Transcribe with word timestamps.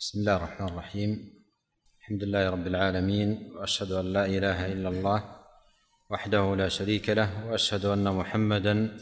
بسم 0.00 0.20
الله 0.20 0.36
الرحمن 0.36 0.68
الرحيم. 0.68 1.10
الحمد 2.00 2.24
لله 2.24 2.50
رب 2.50 2.66
العالمين 2.66 3.52
وأشهد 3.52 3.92
أن 3.92 4.12
لا 4.12 4.26
إله 4.26 4.72
إلا 4.72 4.88
الله 4.88 5.24
وحده 6.10 6.56
لا 6.56 6.68
شريك 6.68 7.10
له 7.10 7.46
وأشهد 7.46 7.84
أن 7.84 8.14
محمدا 8.14 8.96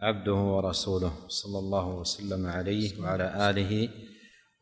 عبده 0.00 0.34
ورسوله 0.34 1.12
صلى 1.28 1.58
الله 1.58 1.86
وسلم 1.88 2.46
عليه 2.46 3.00
وعلى 3.00 3.50
آله 3.50 3.88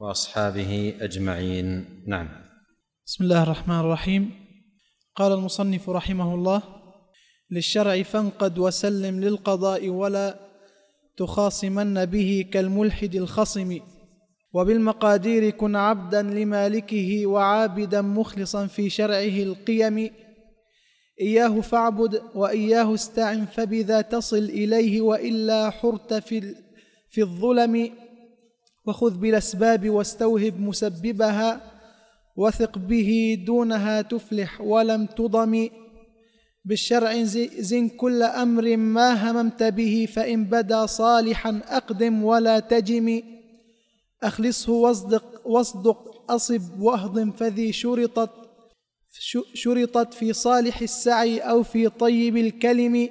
وأصحابه 0.01 0.95
أجمعين. 1.01 1.67
نعم. 2.07 2.29
بسم 3.07 3.25
الله 3.25 3.43
الرحمن 3.43 3.81
الرحيم. 3.81 4.23
قال 5.17 5.33
المصنف 5.33 5.91
رحمه 5.91 6.35
الله 6.35 6.63
للشرع 7.51 8.03
فانقد 8.03 8.59
وسلم 8.59 9.21
للقضاء 9.21 9.89
ولا 9.89 10.41
تخاصمن 11.17 12.05
به 12.05 12.49
كالملحد 12.53 13.15
الخصم. 13.15 13.94
وبالمقادير 14.55 15.51
كن 15.51 15.77
عبدا 15.77 16.23
لمالكه 16.23 17.27
وعابدا 17.27 18.03
مخلصا 18.03 18.67
في 18.67 18.91
شرعه 18.91 19.43
القيم. 19.43 20.11
إياه 21.21 21.61
فاعبد 21.61 22.23
وإياه 22.35 22.95
استعن 22.95 23.45
فبذا 23.45 24.01
تصل 24.01 24.45
إليه 24.45 25.01
وإلا 25.01 25.71
حرت 25.71 26.15
في 26.15 26.55
في 27.11 27.21
الظلم. 27.21 27.91
وخذ 28.87 29.19
بالأسباب 29.19 29.91
واستوهب 29.91 30.61
مسببها 30.61 31.61
وثق 32.37 32.79
به 32.79 33.39
دونها 33.47 34.03
تفلح 34.03 34.61
ولم 34.61 35.07
تضم. 35.07 35.69
بالشرع 36.65 37.23
زن 37.59 37.89
كل 37.89 38.23
أمر 38.23 38.77
ما 38.77 39.31
هممت 39.31 39.63
به 39.63 40.09
فإن 40.13 40.45
بدا 40.45 40.87
صالحا 40.87 41.61
أقدم 41.69 42.25
ولا 42.25 42.59
تجم. 42.59 43.34
اخلصه 44.25 44.73
واصدق 44.73 45.47
واصدق 45.47 46.31
أصب 46.31 46.81
واهضم 46.81 47.31
فذي 47.31 47.73
شرطت 47.73 48.31
شرطت 49.55 50.15
في 50.15 50.33
صالح 50.33 50.81
السعي 50.81 51.39
أو 51.39 51.63
في 51.63 51.89
طيب 51.89 52.37
الكلم. 52.37 53.09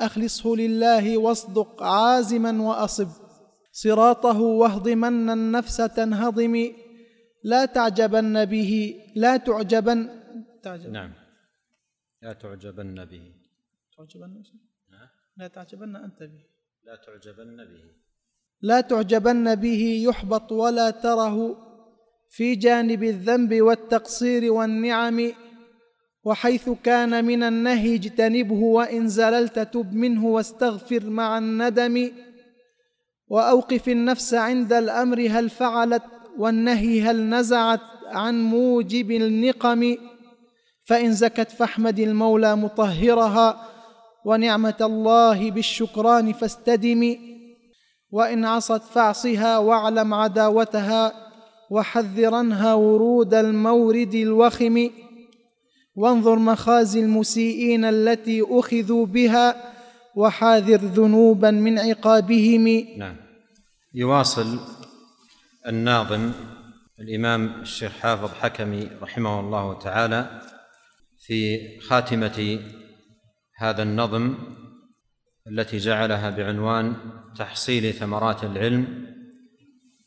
أخلصه 0.00 0.56
لله 0.56 1.18
واصدق 1.18 1.82
عازما 1.82 2.62
وأصب. 2.62 3.08
صراطه 3.72 4.40
واهضمن 4.40 5.30
النفس 5.30 5.76
تنهضم. 5.76 6.54
لا 7.44 7.64
تعجبن 7.64 8.44
به 8.44 9.00
لا 9.16 9.36
تعجبن 9.36 10.08
تعجب 10.62 10.90
نعم. 10.90 11.12
لا 12.22 12.32
تعجبن 12.32 13.04
به. 13.04 13.32
تعجبن 13.96 14.42
لا 15.36 15.48
تعجبن 15.48 15.96
أنت 15.96 16.22
به. 16.22 16.44
لا 16.84 16.96
تعجبن 16.96 17.56
به. 17.56 18.03
لا 18.64 18.80
تعجبن 18.80 19.54
به 19.54 20.02
يحبط 20.08 20.52
ولا 20.52 20.90
تره 20.90 21.56
في 22.30 22.54
جانب 22.54 23.04
الذنب 23.04 23.62
والتقصير 23.62 24.52
والنعم 24.52 25.32
وحيث 26.24 26.70
كان 26.84 27.24
من 27.24 27.42
النهي 27.42 27.94
اجتنبه 27.94 28.54
وإن 28.54 29.08
زللت 29.08 29.58
تب 29.58 29.94
منه 29.94 30.26
واستغفر 30.26 31.10
مع 31.10 31.38
الندم 31.38 32.10
وأوقف 33.28 33.88
النفس 33.88 34.34
عند 34.34 34.72
الأمر 34.72 35.26
هل 35.30 35.50
فعلت 35.50 36.02
والنهي 36.38 37.02
هل 37.02 37.28
نزعت 37.28 37.80
عن 38.06 38.44
موجب 38.44 39.10
النقم 39.10 39.96
فإن 40.84 41.12
زكت 41.12 41.50
فاحمد 41.50 41.98
المولى 41.98 42.56
مطهرها 42.56 43.68
ونعمة 44.24 44.76
الله 44.80 45.50
بالشكران 45.50 46.32
فاستدم. 46.32 47.33
وإن 48.14 48.44
عصت 48.44 48.82
فاعصها 48.82 49.58
واعلم 49.58 50.14
عداوتها 50.14 51.12
وحذرنها 51.70 52.74
ورود 52.74 53.34
المورد 53.34 54.14
الوخم. 54.14 54.90
وانظر 55.96 56.38
مخازي 56.38 57.00
المسيئين 57.00 57.84
التي 57.84 58.42
أخذوا 58.50 59.06
بها 59.06 59.72
وحاذر 60.16 60.76
ذنوبا 60.76 61.50
من 61.50 61.78
عقابهم. 61.78 62.86
نعم. 62.96 63.16
يواصل 63.94 64.58
الناظم 65.66 66.32
الإمام 67.00 67.60
الشيخ 67.62 67.92
حافظ 67.92 68.30
حكمي 68.34 68.90
رحمه 69.02 69.40
الله 69.40 69.78
تعالى 69.78 70.40
في 71.26 71.58
خاتمة 71.80 72.60
هذا 73.56 73.82
النظم 73.82 74.34
التي 75.48 75.76
جعلها 75.76 76.30
بعنوان 76.30 76.96
تحصيل 77.38 77.92
ثمرات 77.92 78.44
العلم 78.44 79.06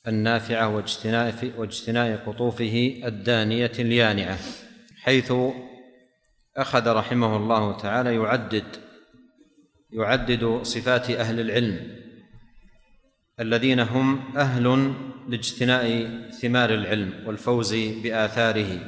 النافعة 0.07 0.75
واجتناء 0.75 1.53
واجتناء 1.57 2.17
قطوفه 2.25 3.01
الدانية 3.05 3.71
اليانعة 3.79 4.37
حيث 5.01 5.33
أخذ 6.57 6.87
رحمه 6.87 7.37
الله 7.37 7.77
تعالى 7.77 8.15
يعدد 8.15 8.63
يعدد 9.91 10.59
صفات 10.63 11.09
أهل 11.09 11.39
العلم 11.39 11.97
الذين 13.39 13.79
هم 13.79 14.37
أهل 14.37 14.93
لاجتناء 15.27 16.09
ثمار 16.29 16.73
العلم 16.73 17.13
والفوز 17.25 17.73
بآثاره 17.75 18.79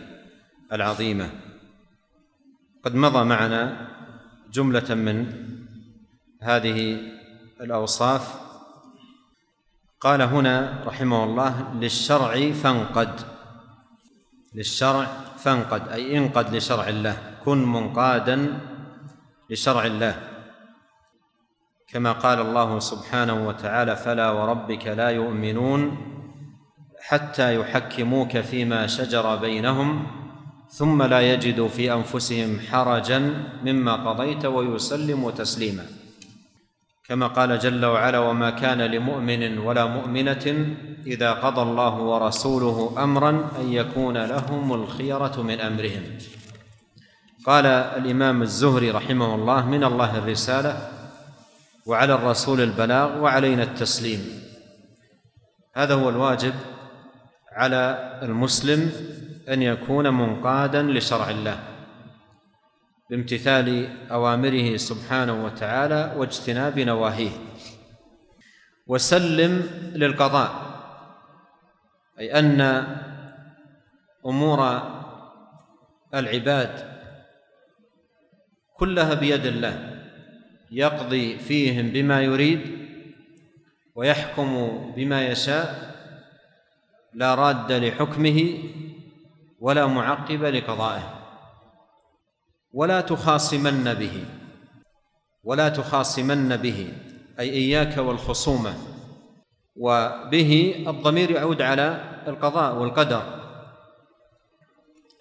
العظيمة. 0.73 1.29
قد 2.83 2.95
مضى 2.95 3.25
معنا 3.25 3.87
جملة 4.53 4.95
من 4.95 5.48
هذه 6.41 6.97
الأوصاف. 7.61 8.35
قال 10.01 10.21
هنا 10.21 10.83
رحمه 10.85 11.23
الله 11.23 11.73
للشرع 11.73 12.51
فانقد. 12.51 13.21
للشرع 14.55 15.07
فانقد 15.37 15.87
أي 15.87 16.17
انقد 16.17 16.55
لشرع 16.55 16.87
الله. 16.87 17.17
كن 17.45 17.65
منقادا 17.65 18.59
لشرع 19.49 19.85
الله. 19.85 20.15
كما 21.87 22.11
قال 22.11 22.41
الله 22.41 22.79
سبحانه 22.79 23.47
وتعالى 23.47 23.95
فلا 23.95 24.31
وربك 24.31 24.87
لا 24.87 25.09
يؤمنون 25.09 25.97
حتى 27.01 27.55
يحكموك 27.55 28.37
فيما 28.37 28.87
شجر 28.87 29.35
بينهم 29.35 30.07
ثم 30.69 31.03
لا 31.03 31.33
يجدوا 31.33 31.67
في 31.67 31.93
أنفسهم 31.93 32.59
حرجا 32.59 33.19
مما 33.63 34.09
قضيت 34.09 34.45
ويسلموا 34.45 35.31
تسليما. 35.31 35.98
كما 37.09 37.27
قال 37.27 37.59
جل 37.59 37.85
وعلا 37.85 38.19
وما 38.19 38.49
كان 38.49 38.81
لمؤمن 38.81 39.57
ولا 39.57 39.85
مؤمنة 39.85 40.75
إذا 41.07 41.31
قضى 41.31 41.61
الله 41.61 41.95
ورسوله 41.95 43.03
أمرا 43.03 43.29
أن 43.29 43.73
يكون 43.73 44.17
لهم 44.17 44.73
الخيرة 44.73 45.41
من 45.41 45.61
أمرهم. 45.61 46.03
قال 47.45 47.65
الإمام 47.65 48.41
الزهري 48.41 48.91
رحمه 48.91 49.35
الله 49.35 49.65
من 49.65 49.83
الله 49.83 50.17
الرسالة 50.17 50.89
وعلى 51.85 52.13
الرسول 52.13 52.61
البلاغ 52.61 53.17
وعلينا 53.21 53.63
التسليم. 53.63 54.43
هذا 55.75 55.93
هو 55.93 56.09
الواجب 56.09 56.53
على 57.51 58.19
المسلم 58.23 58.91
أن 59.49 59.61
يكون 59.61 60.09
منقادا 60.13 60.83
لشرع 60.83 61.29
الله. 61.29 61.59
بامتثال 63.09 63.87
أوامره 64.11 64.77
سبحانه 64.77 65.45
وتعالى 65.45 66.13
واجتناب 66.17 66.79
نواهيه. 66.79 67.29
وسلم 68.87 69.69
للقضاء 69.95 70.51
أي 72.19 72.39
أن 72.39 72.61
أمور 74.25 74.81
العباد 76.13 76.99
كلها 78.73 79.13
بيد 79.13 79.45
الله 79.45 80.01
يقضي 80.71 81.37
فيهم 81.37 81.89
بما 81.89 82.21
يريد 82.21 82.61
ويحكم 83.95 84.81
بما 84.95 85.27
يشاء 85.27 85.95
لا 87.13 87.35
راد 87.35 87.71
لحكمه 87.71 88.63
ولا 89.59 89.85
معقب 89.87 90.43
لقضائه. 90.43 91.18
ولا 92.73 93.01
تخاصمن 93.01 93.93
به. 93.93 94.25
ولا 95.43 95.69
تخاصمن 95.69 96.57
به. 96.57 96.93
أي 97.39 97.49
إياك 97.49 97.97
والخصومة. 97.97 98.73
وبه 99.75 100.83
الضمير 100.87 101.31
يعود 101.31 101.61
على 101.61 102.03
القضاء 102.27 102.75
والقدر. 102.75 103.23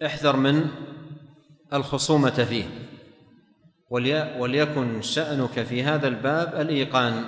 احذر 0.06 0.36
من 0.36 0.66
الخصومة 1.72 2.44
فيه. 2.44 2.64
وليكن 4.38 5.02
شأنك 5.02 5.62
في 5.62 5.82
هذا 5.82 6.08
الباب 6.08 6.60
الإيقان 6.60 7.24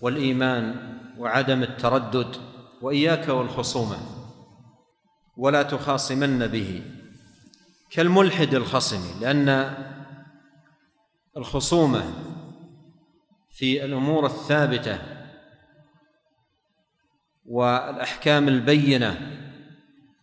والإيمان 0.00 0.74
وعدم 1.18 1.62
التردد. 1.62 2.36
وإياك 2.82 3.28
والخصومة. 3.28 3.96
ولا 5.36 5.62
تخاصمن 5.62 6.46
به. 6.46 6.82
كالملحد 7.94 8.54
الخصم 8.54 9.20
لأن 9.20 9.74
الخصومة 11.36 12.12
في 13.50 13.84
الأمور 13.84 14.26
الثابتة 14.26 14.98
والأحكام 17.46 18.48
البينة 18.48 19.40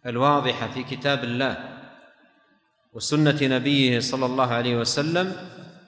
الواضحة 0.05 0.67
في 0.67 0.83
كتاب 0.83 1.23
الله 1.23 1.79
وسنة 2.93 3.37
نبيه 3.41 3.99
صلى 3.99 4.25
الله 4.25 4.47
عليه 4.53 4.75
وسلم 4.75 5.35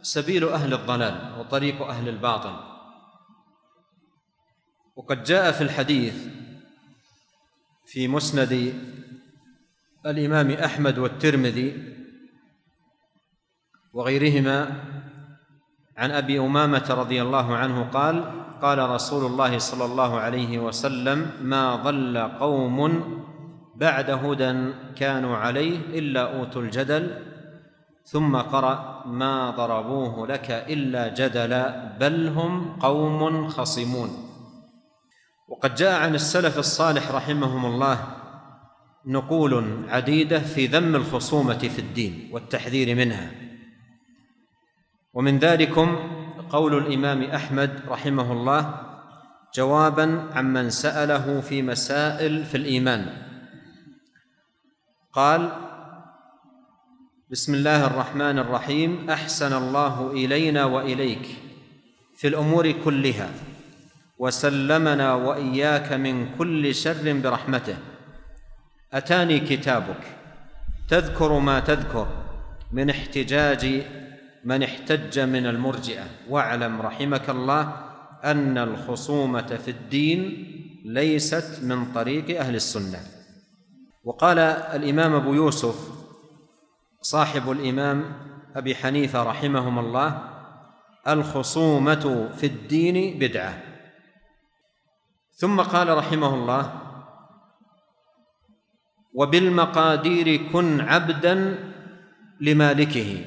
سبيل 0.01 0.49
أهل 0.49 0.73
الضلال 0.73 1.39
وطريق 1.39 1.81
أهل 1.81 2.09
الباطل. 2.09 2.55
وقد 4.95 5.23
جاء 5.23 5.51
في 5.51 5.61
الحديث 5.61 6.27
في 7.85 8.07
مسند 8.07 8.73
الإمام 10.05 10.51
أحمد 10.51 10.97
والترمذي 10.97 11.83
وغيرهما 13.93 14.83
عن 15.97 16.11
أبي 16.11 16.39
أمامة 16.39 16.85
رضي 16.89 17.21
الله 17.21 17.55
عنه 17.55 17.83
قال 17.83 18.23
قال 18.61 18.89
رسول 18.89 19.25
الله 19.25 19.57
صلى 19.57 19.85
الله 19.85 20.19
عليه 20.19 20.59
وسلم 20.59 21.31
ما 21.41 21.75
ضل 21.75 22.17
قوم 22.17 23.03
بعد 23.75 24.09
هدى 24.09 24.73
كانوا 24.95 25.37
عليه 25.37 25.77
إلا 25.99 26.39
أوتوا 26.39 26.61
الجدل 26.61 27.19
ثم 28.03 28.35
قرأ 28.37 29.03
ما 29.05 29.49
ضربوه 29.49 30.27
لك 30.27 30.51
إلا 30.51 31.07
جدلا 31.07 31.97
بل 31.99 32.27
هم 32.27 32.79
قوم 32.79 33.47
خصمون 33.47 34.09
وقد 35.47 35.75
جاء 35.75 36.01
عن 36.01 36.15
السلف 36.15 36.59
الصالح 36.59 37.11
رحمهم 37.11 37.65
الله 37.65 38.22
نقول 39.05 39.83
عديدة 39.89 40.39
في 40.39 40.67
ذم 40.67 40.95
الخصومة 40.95 41.57
في 41.57 41.79
الدين 41.79 42.29
والتحذير 42.31 42.95
منها. 42.95 43.31
ومن 45.13 45.39
ذلكم 45.39 45.97
قول 46.49 46.77
الإمام 46.77 47.23
أحمد 47.23 47.81
رحمه 47.87 48.31
الله 48.31 48.75
جوابا 49.55 50.29
عمن 50.33 50.69
سأله 50.69 51.41
في 51.41 51.61
مسائل 51.61 52.45
في 52.45 52.57
الإيمان. 52.57 53.23
قال 55.13 55.51
بسم 57.29 57.53
الله 57.53 57.87
الرحمن 57.87 58.39
الرحيم 58.39 59.09
أحسن 59.09 59.53
الله 59.53 60.11
إلينا 60.11 60.65
وإليك 60.65 61.27
في 62.15 62.27
الأمور 62.27 62.71
كلها 62.71 63.29
وسلمنا 64.19 65.13
وإياك 65.13 65.93
من 65.93 66.35
كل 66.37 66.75
شر 66.75 67.13
برحمته. 67.23 67.92
أتاني 68.93 69.39
كتابك. 69.39 70.03
تذكر 70.89 71.39
ما 71.39 71.59
تذكر. 71.59 72.07
من 72.71 72.89
احتجاج 72.89 73.83
من 74.43 74.63
احتج 74.63 75.19
من 75.19 75.45
المرجئة. 75.45 76.05
واعلم 76.29 76.81
رحمك 76.81 77.29
الله 77.29 77.75
أن 78.23 78.57
الخصومة 78.57 79.59
في 79.65 79.71
الدين 79.71 80.49
ليست 80.85 81.59
من 81.63 81.93
طريق 81.93 82.39
أهل 82.39 82.55
السنة. 82.55 82.99
وقال 84.03 84.39
الإمام 84.39 85.13
أبو 85.13 85.33
يوسف 85.33 85.75
صاحب 87.01 87.51
الإمام 87.51 88.03
أبي 88.55 88.75
حنيفة 88.75 89.23
رحمهم 89.23 89.79
الله 89.79 90.21
الخصومة 91.07 92.29
في 92.37 92.45
الدين 92.45 93.19
بدعة. 93.19 93.63
ثم 95.35 95.61
قال 95.61 95.97
رحمه 95.97 96.35
الله 96.35 96.82
وبالمقادير 99.13 100.49
كن 100.51 100.81
عبدا 100.81 101.59
لمالكه 102.41 103.25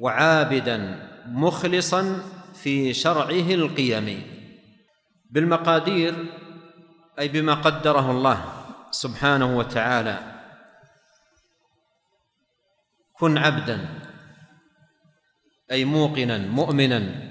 وعابدا 0.00 1.08
مخلصا 1.26 2.22
في 2.54 2.94
شرعه 2.94 3.48
القيم. 3.54 4.22
بالمقادير 5.30 6.14
أي 7.18 7.28
بما 7.28 7.54
قدره 7.54 8.10
الله 8.10 8.44
سبحانه 8.90 9.58
وتعالى. 9.58 10.18
كن 13.18 13.38
عبدا 13.38 13.88
أي 15.70 15.84
موقنا 15.84 16.38
مؤمنا 16.38 17.28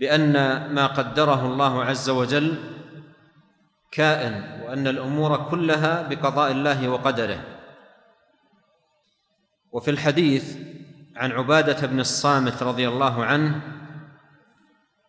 بأن 0.00 0.32
ما 0.74 0.86
قدره 0.86 1.46
الله 1.46 1.84
عز 1.84 2.10
وجل 2.10 2.75
كائن 3.90 4.62
وأن 4.64 4.86
الأمور 4.86 5.36
كلها 5.50 6.02
بقضاء 6.02 6.52
الله 6.52 6.88
وقدره. 6.88 7.40
وفي 9.72 9.90
الحديث 9.90 10.56
عن 11.16 11.32
عبادة 11.32 11.86
بن 11.86 12.00
الصامت 12.00 12.62
رضي 12.62 12.88
الله 12.88 13.24
عنه 13.24 13.60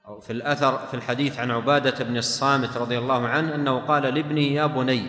أو 0.08 0.20
في 0.20 0.34
الأثر 0.34 0.78
في 0.78 0.94
الحديث 0.94 1.40
عن 1.40 1.52
عبادة 1.52 2.04
بن 2.06 2.18
الصامت 2.18 2.78
رضي 2.78 2.98
الله 2.98 3.28
عنه 3.28 3.56
أنه 3.56 3.80
قال 3.80 4.04
لابني 4.04 4.54
يا 4.54 4.66
بني 4.66 5.08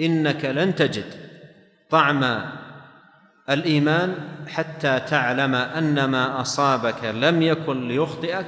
إنك 0.00 0.44
لن 0.44 0.74
تجد 0.74 1.14
طعم 1.90 2.40
الإيمان 3.50 4.14
حتى 4.48 5.00
تعلم 5.00 5.54
أن 5.54 6.04
ما 6.04 6.40
أصابك 6.40 7.04
لم 7.04 7.42
يكن 7.42 7.88
ليخطئك 7.88 8.46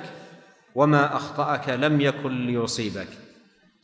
وما 0.74 1.16
أخطأك 1.16 1.68
لم 1.68 2.00
يكن 2.00 2.46
ليصيبك. 2.46 3.08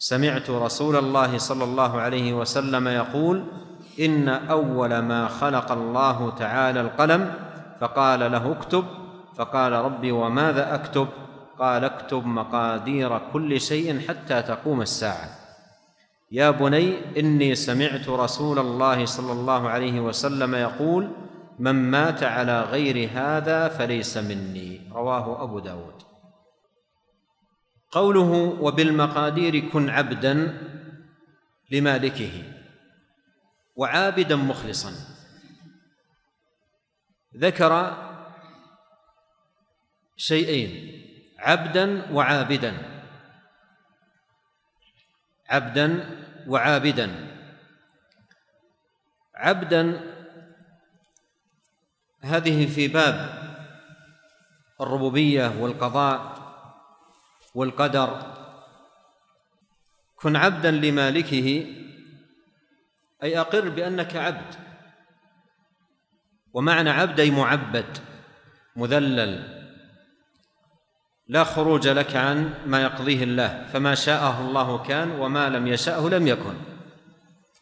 سمعت 0.05 0.51
رسول 0.51 0.97
الله 0.97 1.39
صلى 1.39 1.65
الله 1.65 2.01
عليه 2.01 2.33
وسلم 2.33 2.89
يقول 2.89 3.45
إن 4.01 4.29
أول 4.29 4.99
ما 4.99 5.29
خلق 5.29 5.73
الله 5.73 6.31
تعالى 6.31 6.81
القلم 6.81 7.35
فقال 7.81 8.33
له 8.33 8.53
اكتب 8.53 8.85
فقال 9.37 9.73
ربي 9.73 10.13
وماذا 10.13 10.75
أكتب؟ 10.75 11.09
قال 11.59 11.85
اكتب 11.85 12.27
مقادير 12.27 13.19
كل 13.33 13.61
شيء 13.61 14.01
حتى 14.09 14.43
تقوم 14.43 14.83
الساعة. 14.83 15.29
يا 16.33 16.51
بني 16.51 17.19
إني 17.21 17.55
سمعت 17.55 18.09
رسول 18.09 18.59
الله 18.59 19.07
صلى 19.07 19.33
الله 19.33 19.69
عليه 19.69 20.01
وسلم 20.01 20.55
يقول 20.55 21.09
من 21.59 21.91
مات 21.91 22.23
على 22.23 22.61
غير 22.61 23.11
هذا 23.15 23.69
فليس 23.69 24.17
مني. 24.17 24.81
رواه 24.93 25.43
أبو 25.43 25.59
داود. 25.59 26.14
قوله 27.95 28.31
وبالمقادير 28.61 29.69
كن 29.71 29.91
عبدا 29.91 30.35
لمالكه 31.71 32.43
وعابدا 33.77 34.37
مخلصا. 34.37 34.93
ذكر 37.37 37.73
شيئين 40.17 40.71
عبدا 41.39 42.13
وعابدا. 42.13 42.73
عبدا 45.49 46.11
وعابدا. 46.47 47.09
عبدا 49.35 50.01
هذه 52.21 52.75
في 52.75 52.89
باب 52.89 53.17
الربوبية 54.81 55.63
والقضاء. 55.63 56.34
والقدر. 57.55 58.35
كن 60.17 60.37
عبدا 60.37 60.71
لمالكه 60.71 61.67
أي 63.23 63.41
أقر 63.41 63.69
بأنك 63.69 64.17
عبد. 64.17 64.55
ومعنى 66.53 66.91
عبد 66.91 67.21
أي 67.21 67.31
معبد 67.31 67.99
مذلل. 68.77 69.65
لا 71.29 71.45
خروج 71.45 71.89
لك 71.89 72.17
عن 72.17 72.55
ما 72.67 72.83
يقضيه 72.83 73.25
الله 73.25 73.65
فما 73.73 73.95
شاءه 73.95 74.41
الله 74.41 74.83
كان 74.83 75.11
وما 75.11 75.49
لم 75.49 75.67
يشاءه 75.67 76.09
لم 76.09 76.27
يكن. 76.27 76.55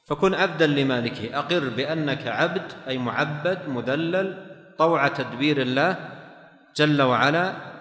فكن 0.06 0.34
عبدا 0.34 0.66
لمالكه 0.66 1.38
أقر 1.38 1.68
بأنك 1.68 2.26
عبد 2.26 2.72
أي 2.88 2.98
معبد 2.98 3.68
مذلل 3.68 4.46
طوع 4.78 5.08
تدبير 5.08 5.62
الله 5.62 6.08
جل 6.76 7.02
وعلا. 7.02 7.71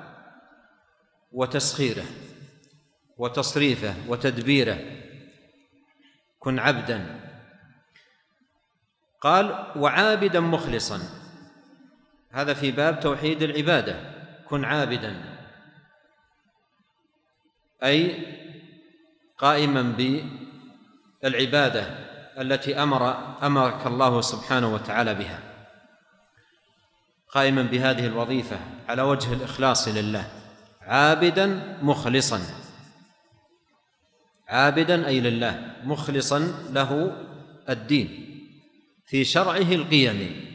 وتسخيره 1.31 2.05
وتصريفه 3.17 3.95
وتدبيره. 4.07 4.79
كن 6.39 6.59
عبدا. 6.59 7.19
قال 9.21 9.73
وعابدا 9.75 10.39
مخلصا. 10.39 10.99
هذا 12.31 12.53
في 12.53 12.71
باب 12.71 12.99
توحيد 12.99 13.43
العبادة. 13.43 13.95
كن 14.49 14.65
عابدا. 14.65 15.37
أي 17.83 18.25
قائما 19.37 19.81
بالعبادة 21.21 21.81
التي 22.41 22.83
أمر 22.83 23.15
أمرك 23.45 23.87
الله 23.87 24.21
سبحانه 24.21 24.73
وتعالى 24.73 25.15
بها. 25.15 25.39
قائما 27.29 27.61
بهذه 27.61 28.05
الوظيفة 28.07 28.59
على 28.89 29.01
وجه 29.01 29.33
الإخلاص 29.33 29.87
لله. 29.87 30.40
عابدا 30.81 31.77
مخلصا. 31.81 32.41
عابدا 34.47 35.07
أي 35.07 35.19
لله 35.19 35.75
مخلصا 35.83 36.39
له 36.69 37.17
الدين 37.69 38.27
في 39.05 39.23
شرعه 39.23 39.71
القيم 39.71 40.45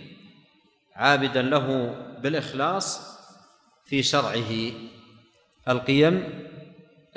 عابدا 0.97 1.43
له 1.43 1.95
بالإخلاص 2.23 3.17
في 3.85 4.03
شرعه 4.03 4.73
القيم 5.69 6.25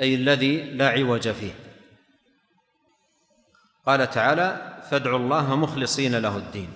أي 0.00 0.14
الذي 0.14 0.62
لا 0.62 0.88
عوج 0.88 1.28
فيه. 1.28 1.54
قال 3.86 4.10
تعالى 4.10 4.80
فادعوا 4.90 5.18
الله 5.18 5.56
مخلصين 5.56 6.14
له 6.14 6.36
الدين 6.36 6.68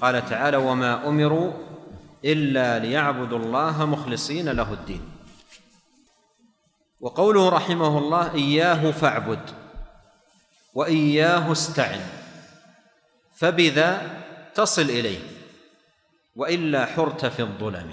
قال 0.00 0.26
تعالى 0.26 0.56
وما 0.56 1.08
أمروا 1.08 1.52
إلا 2.24 2.78
ليعبدوا 2.78 3.38
الله 3.38 3.86
مخلصين 3.86 4.48
له 4.48 4.72
الدين 4.72 5.17
وقوله 7.00 7.48
رحمه 7.48 7.98
الله 7.98 8.34
إياه 8.34 8.90
فاعبد 8.90 9.50
وإياه 10.74 11.52
استعن 11.52 12.00
فبذا 13.34 14.22
تصل 14.54 14.82
إليه 14.82 15.20
وإلا 16.36 16.86
حرت 16.86 17.26
في 17.26 17.42
الظلم. 17.42 17.90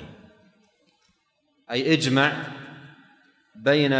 أي 1.72 1.94
اجمع 1.94 2.34
بين 3.56 3.94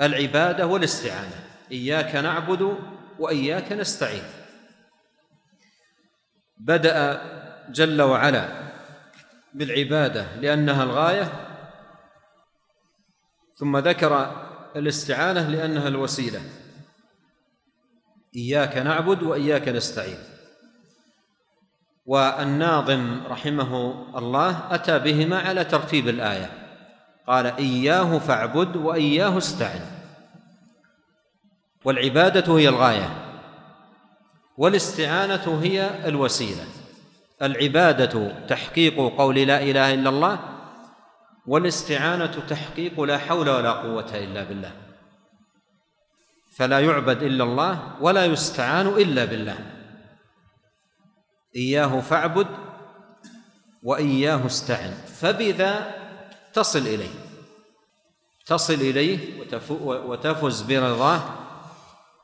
العبادة 0.00 0.66
والاستعانة 0.66 1.44
إياك 1.72 2.14
نعبد 2.16 2.78
وإياك 3.18 3.72
نستعين. 3.72 4.22
بدأ 6.58 7.22
جل 7.70 8.02
وعلا 8.02 8.48
بالعبادة 9.54 10.36
لأنها 10.40 10.82
الغاية 10.82 11.47
ثم 13.58 13.76
ذكر 13.76 14.32
الاستعانة 14.76 15.48
لأنها 15.48 15.88
الوسيلة. 15.88 16.40
إياك 18.36 18.76
نعبد 18.76 19.22
وإياك 19.22 19.68
نستعين. 19.68 20.18
والناظم 22.06 23.20
رحمه 23.26 24.04
الله 24.18 24.74
أتى 24.74 24.98
بهما 24.98 25.38
على 25.38 25.64
ترتيب 25.64 26.08
الآية. 26.08 26.50
قال 27.26 27.46
إياه 27.46 28.18
فاعبد 28.18 28.76
وإياه 28.76 29.38
استعن. 29.38 29.80
والعبادة 31.84 32.58
هي 32.58 32.68
الغاية. 32.68 33.10
والاستعانة 34.56 35.60
هي 35.62 36.08
الوسيلة. 36.08 36.64
العبادة 37.42 38.46
تحقيق 38.46 38.96
قول 38.96 39.36
لا 39.36 39.62
إله 39.62 39.94
إلا 39.94 40.10
الله 40.10 40.57
والاستعانة 41.48 42.46
تحقيق 42.48 43.00
لا 43.00 43.18
حول 43.18 43.48
ولا 43.48 43.72
قوة 43.72 44.10
إلا 44.14 44.42
بالله. 44.44 44.72
فلا 46.56 46.80
يعبد 46.80 47.22
إلا 47.22 47.44
الله 47.44 47.96
ولا 48.00 48.24
يستعان 48.24 48.86
إلا 48.86 49.24
بالله. 49.24 49.58
إياه 51.56 52.00
فاعبد 52.00 52.46
وإياه 53.82 54.46
استعن. 54.46 54.90
فبذا 54.90 55.94
تصل 56.52 56.78
إليه. 56.78 57.14
تصل 58.46 58.74
إليه 58.74 59.18
وتفز 59.82 60.62
برضاه 60.62 61.22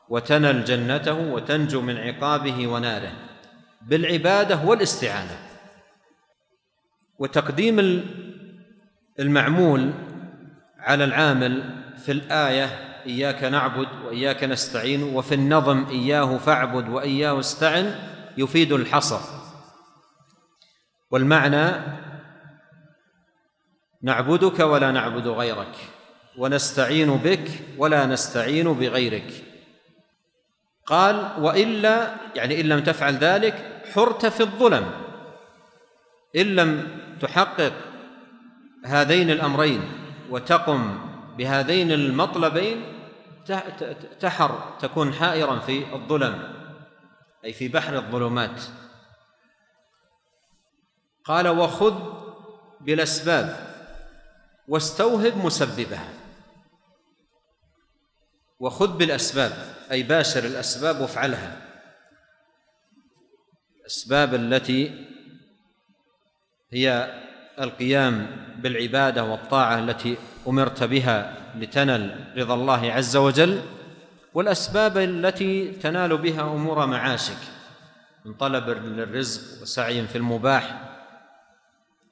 وتنل 0.09 0.63
جنته 0.63 1.13
وتنجو 1.13 1.81
من 1.81 1.97
عقابه 1.97 2.67
وناره. 2.67 3.13
بالعبادة 3.81 4.65
والاستعانة. 4.65 5.37
وتقديم 7.19 7.79
المعمول 9.19 9.93
على 10.79 11.03
العامل 11.03 11.83
في 12.05 12.11
الآية 12.11 12.65
إياك 13.05 13.43
نعبد 13.43 13.87
وإياك 14.05 14.43
نستعين 14.43 15.03
وفي 15.03 15.35
النظم 15.35 15.85
إياه 15.85 16.37
فاعبد 16.37 16.89
وإياه 16.89 17.39
استعن 17.39 17.95
يفيد 18.37 18.71
الحصر. 18.71 19.19
والمعنى 21.11 21.71
نعبدك 24.01 24.59
ولا 24.59 24.91
نعبد 24.91 25.27
غيرك 25.27 25.75
ونستعين 26.37 27.17
بك 27.17 27.49
ولا 27.77 28.05
نستعين 28.05 28.73
بغيرك. 28.73 29.43
قال 30.85 31.31
وإلا 31.39 32.15
يعني 32.35 32.61
إن 32.61 32.65
لم 32.65 32.83
تفعل 32.83 33.13
ذلك 33.13 33.83
حرت 33.93 34.25
في 34.25 34.41
الظلم. 34.41 34.91
إن 36.35 36.55
لم 36.55 36.99
تحقق 37.21 37.73
هذين 38.85 39.29
الأمرين 39.29 39.91
وتقم 40.29 40.99
بهذين 41.37 41.91
المطلبين 41.91 42.95
تحر 44.19 44.77
تكون 44.79 45.13
حائرا 45.13 45.59
في 45.59 45.93
الظلم 45.93 46.53
أي 47.45 47.53
في 47.53 47.67
بحر 47.67 47.95
الظلمات. 47.95 48.61
قال 51.23 51.47
وخذ 51.47 51.95
بالأسباب 52.81 53.75
واستوهب 54.67 55.45
مسببها. 55.45 56.09
وخذ 58.59 58.97
بالأسباب 58.97 59.75
أي 59.91 60.03
باشر 60.03 60.43
الأسباب 60.45 61.01
وافعلها. 61.01 61.61
الأسباب 63.79 64.33
التي 64.35 65.05
هي 66.71 67.21
القيام 67.59 68.27
بالعبادة 68.57 69.23
والطاعة 69.23 69.79
التي 69.79 70.17
أمرت 70.47 70.83
بها 70.83 71.37
لتنل 71.55 72.33
رضا 72.37 72.53
الله 72.53 72.91
عز 72.91 73.15
وجل 73.17 73.61
والأسباب 74.33 74.97
التي 74.97 75.71
تنال 75.71 76.17
بها 76.17 76.41
أمور 76.41 76.85
معاشك 76.85 77.37
من 78.25 78.33
طلب 78.33 78.69
للرزق 78.69 79.61
وسعي 79.61 80.07
في 80.07 80.17
المباح. 80.17 80.81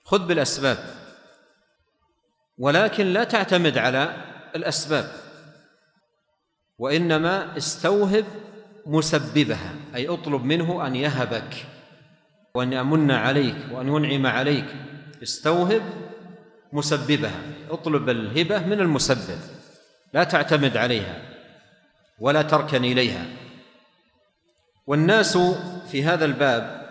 خذ 0.04 0.28
بالأسباب 0.28 0.78
ولكن 2.58 3.06
لا 3.06 3.24
تعتمد 3.24 3.78
على 3.78 4.18
الأسباب 4.56 5.12
وإنما 6.78 7.58
استوهب 7.58 8.26
مسببها 8.86 9.74
أي 9.96 10.08
اطلب 10.08 10.44
منه 10.44 10.88
أن 10.88 10.96
يهبك 10.96 11.66
وأن 12.56 12.74
يمن 12.74 13.12
عليك 13.12 13.56
وأن 13.72 13.88
ينعم 13.88 14.26
عليك. 14.28 14.66
استوهب 15.24 15.82
مسببها 16.74 17.42
اطلب 17.70 18.10
الهبة 18.10 18.60
من 18.60 18.80
المسبب 18.80 19.40
لا 20.14 20.24
تعتمد 20.24 20.78
عليها 20.78 21.22
ولا 22.20 22.42
تركن 22.42 22.86
إليها. 22.86 23.26
والناس 24.88 25.38
في 25.92 26.04
هذا 26.04 26.26
الباب 26.26 26.84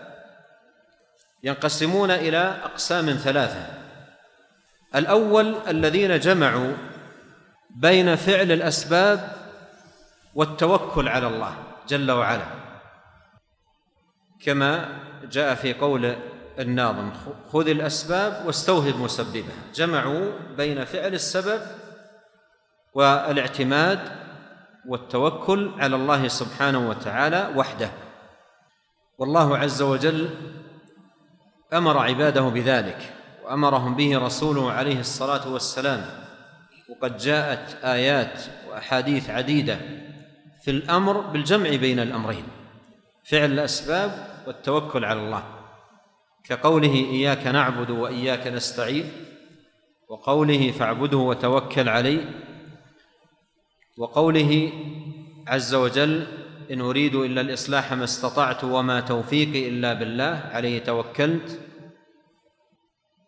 ينقسمون 1.43 2.11
إلى 2.11 2.37
أقسام 2.63 3.09
ثلاثة. 3.09 3.67
الأول 4.95 5.55
الذين 5.67 6.19
جمعوا 6.19 6.73
بين 7.75 8.15
فعل 8.15 8.51
الأسباب 8.51 9.35
والتوكل 10.35 11.07
على 11.07 11.27
الله 11.27 11.57
جل 11.87 12.11
وعلا 12.11 12.45
كما 14.45 14.99
جاء 15.31 15.55
في 15.55 15.73
قول 15.73 16.15
الناظم 16.59 17.11
خذ 17.51 17.67
الأسباب 17.67 18.45
واستوهب 18.45 18.99
مسببها. 18.99 19.53
جمعوا 19.75 20.31
بين 20.57 20.85
فعل 20.85 21.13
السبب 21.13 21.61
والاعتماد 22.93 23.99
والتوكل 24.87 25.71
على 25.79 25.95
الله 25.95 26.27
سبحانه 26.27 26.89
وتعالى 26.89 27.53
وحده. 27.55 27.89
والله 29.17 29.57
عز 29.57 29.81
وجل 29.81 30.29
أمر 31.73 31.97
عباده 31.97 32.41
بذلك 32.41 33.13
وأمرهم 33.43 33.95
به 33.95 34.17
رسوله 34.17 34.71
عليه 34.71 34.99
الصلاة 34.99 35.53
والسلام. 35.53 36.05
وقد 36.89 37.17
جاءت 37.17 37.83
آيات 37.83 38.41
وأحاديث 38.69 39.29
عديدة 39.29 39.77
في 40.63 40.71
الأمر 40.71 41.21
بالجمع 41.21 41.69
بين 41.69 41.99
الأمرين 41.99 42.43
فعل 43.23 43.51
الأسباب 43.51 44.27
والتوكل 44.47 45.05
على 45.05 45.19
الله. 45.19 45.43
كقوله 46.43 46.93
إياك 46.93 47.47
نعبد 47.47 47.89
وإياك 47.89 48.47
نستعين 48.47 49.11
وقوله 50.09 50.71
فاعبده 50.71 51.17
وتوكل 51.17 51.89
عليه 51.89 52.29
وقوله 53.97 54.71
عز 55.47 55.75
وجل 55.75 56.27
إن 56.71 56.81
أريد 56.81 57.15
إلا 57.15 57.41
الإصلاح 57.41 57.93
ما 57.93 58.03
استطعت 58.03 58.63
وما 58.63 58.99
توفيقي 58.99 59.69
إلا 59.69 59.93
بالله 59.93 60.49
عليه 60.51 60.83
توكلت. 60.83 61.59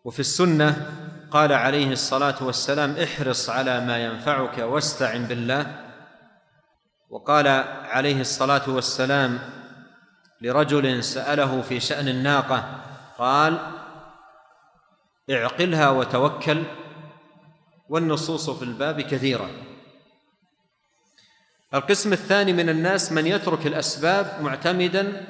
وفي 0.04 0.20
السنة 0.20 0.92
قال 1.30 1.52
عليه 1.52 1.92
الصلاة 1.92 2.44
والسلام 2.44 2.96
احرص 2.96 3.50
على 3.50 3.80
ما 3.80 4.04
ينفعك 4.04 4.58
واستعن 4.58 5.24
بالله. 5.24 5.84
وقال 7.10 7.48
عليه 7.88 8.20
الصلاة 8.20 8.70
والسلام 8.70 9.38
لرجل 10.40 11.04
سأله 11.04 11.62
في 11.62 11.80
شأن 11.80 12.08
الناقة 12.08 12.82
قال 13.18 13.72
اعقلها 15.30 15.90
وتوكل 15.90 16.62
والنصوص 17.88 18.50
في 18.50 18.62
الباب 18.62 19.00
كثيرة. 19.00 19.50
القسم 21.74 22.12
الثاني 22.12 22.52
من 22.52 22.68
الناس 22.68 23.12
من 23.12 23.26
يترك 23.26 23.66
الأسباب 23.66 24.42
معتمدا 24.42 25.26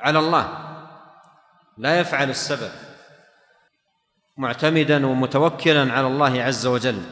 على 0.00 0.18
الله 0.18 0.58
لا 1.78 2.00
يفعل 2.00 2.30
السبب 2.30 2.70
معتمدا 4.36 5.06
ومتوكلا 5.06 5.92
على 5.92 6.06
الله 6.06 6.42
عز 6.42 6.66
وجل. 6.66 7.02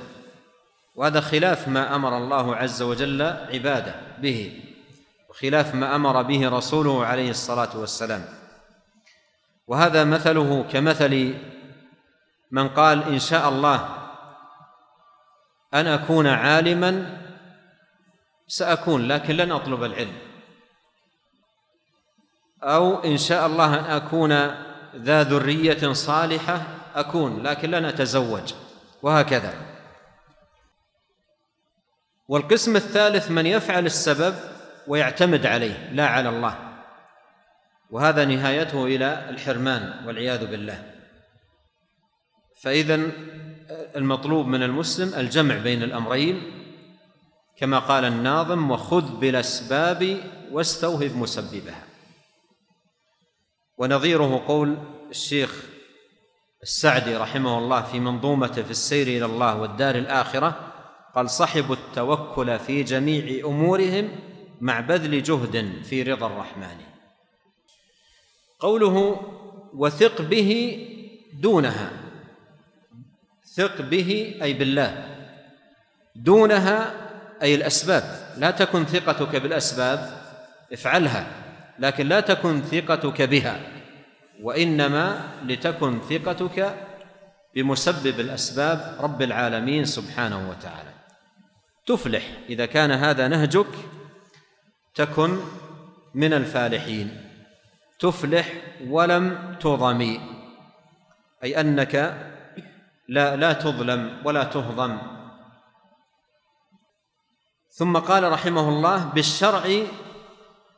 وهذا 0.95 1.21
خلاف 1.21 1.69
ما 1.69 1.95
أمر 1.95 2.17
الله 2.17 2.57
عز 2.57 2.83
وجل 2.83 3.23
عباده 3.23 3.95
به 4.19 4.63
وخلاف 5.31 5.75
ما 5.75 5.97
أمر 5.97 6.23
به 6.23 6.49
رسوله 6.49 7.07
عليه 7.07 7.31
الصلاة 7.31 7.79
والسلام. 7.79 8.42
وهذا 9.67 10.05
مثله 10.05 10.65
كمثل 10.73 11.35
من 12.51 12.69
قال 12.69 13.03
إن 13.03 13.19
شاء 13.19 13.49
الله 13.49 13.89
أن 15.75 15.87
أكون 15.87 16.27
عالما 16.27 17.19
سأكون 18.49 19.09
لكن 19.09 19.37
لن 19.37 19.53
أطلب 19.53 19.85
العلم. 19.85 20.17
أو 22.63 23.05
إن 23.05 23.17
شاء 23.17 23.47
الله 23.47 23.79
أن 23.79 23.85
أكون 23.85 24.33
ذا 24.97 25.23
ذرية 25.23 25.93
صالحة 25.93 26.63
أكون 26.95 27.43
لكن 27.43 27.71
لن 27.71 27.85
أتزوج 27.85 28.53
وهكذا. 29.03 29.55
والقسم 32.29 32.77
الثالث 32.77 33.31
من 33.31 33.47
يفعل 33.47 33.87
السبب 33.87 34.35
ويعتمد 34.87 35.47
عليه 35.47 35.91
لا 35.93 36.07
على 36.07 36.29
الله. 36.29 36.72
وهذا 37.93 38.25
نهايته 38.25 38.87
إلى 38.87 39.31
الحرمان 39.31 40.07
والعياذ 40.07 40.47
بالله. 40.47 40.93
فاذا 42.63 43.01
المطلوب 43.97 44.47
من 44.47 44.63
المسلم 44.63 45.15
الجمع 45.15 45.59
بين 45.59 45.83
الأمرين 45.83 46.43
كما 47.57 47.79
قال 47.79 48.05
الناظم 48.05 48.71
وخذ 48.71 49.19
بالأسباب 49.19 50.21
واستوهب 50.51 51.17
مسببها. 51.17 51.85
ونظيره 53.79 54.45
قول 54.49 54.79
الشيخ 55.11 55.65
السعدي 56.63 57.17
رحمه 57.17 57.59
الله 57.59 57.83
في 57.83 58.01
منظومته 58.01 58.63
في 58.63 58.71
السير 58.71 59.07
إلى 59.07 59.25
الله 59.25 59.61
والدار 59.61 59.95
الآخرة 59.95 60.73
قال 61.15 61.31
صحبوا 61.31 61.75
التوكل 61.75 62.59
في 62.59 62.83
جميع 62.83 63.47
أمورهم 63.47 64.09
مع 64.61 64.81
بذل 64.81 65.23
جهد 65.23 65.83
في 65.85 66.03
رضا 66.03 66.27
الرحمن. 66.27 66.92
قوله 68.63 68.97
وثق 69.75 70.23
به 70.23 70.51
دونها. 71.43 71.91
ثق 73.55 73.81
به 73.83 74.39
أي 74.43 74.53
بالله. 74.53 74.91
دونها 76.17 76.95
أي 77.43 77.55
الأسباب. 77.55 78.03
لا 78.39 78.51
تكن 78.51 78.85
ثقتك 78.85 79.37
بالأسباب 79.37 79.99
افعلها. 80.73 81.27
لكن 81.79 82.09
لا 82.09 82.21
تكن 82.21 82.63
ثقتك 82.63 83.23
بها 83.23 83.61
وإنما 84.43 85.29
لتكن 85.45 86.01
ثقتك 86.01 86.75
بمسبب 87.55 88.21
الأسباب 88.21 88.97
رب 89.01 89.23
العالمين 89.23 89.85
سبحانه 89.85 90.51
وتعالى. 90.51 90.93
تفلح 91.87 92.23
إذا 92.49 92.67
كان 92.67 92.91
هذا 92.91 93.29
نهجك 93.29 93.67
تكن 94.95 95.39
من 96.15 96.33
الفالحين. 96.33 97.32
تفلح 98.03 98.47
ولم 98.87 99.57
تظمي. 99.61 100.21
أي 101.45 101.61
أنك 101.61 101.95
لا 103.09 103.37
لا 103.37 103.53
تظلم 103.53 104.03
ولا 104.25 104.45
تهضم. 104.45 104.99
ثم 107.71 107.97
قال 107.97 108.33
رحمه 108.33 108.69
الله 108.69 108.99
بالشرع 109.15 109.65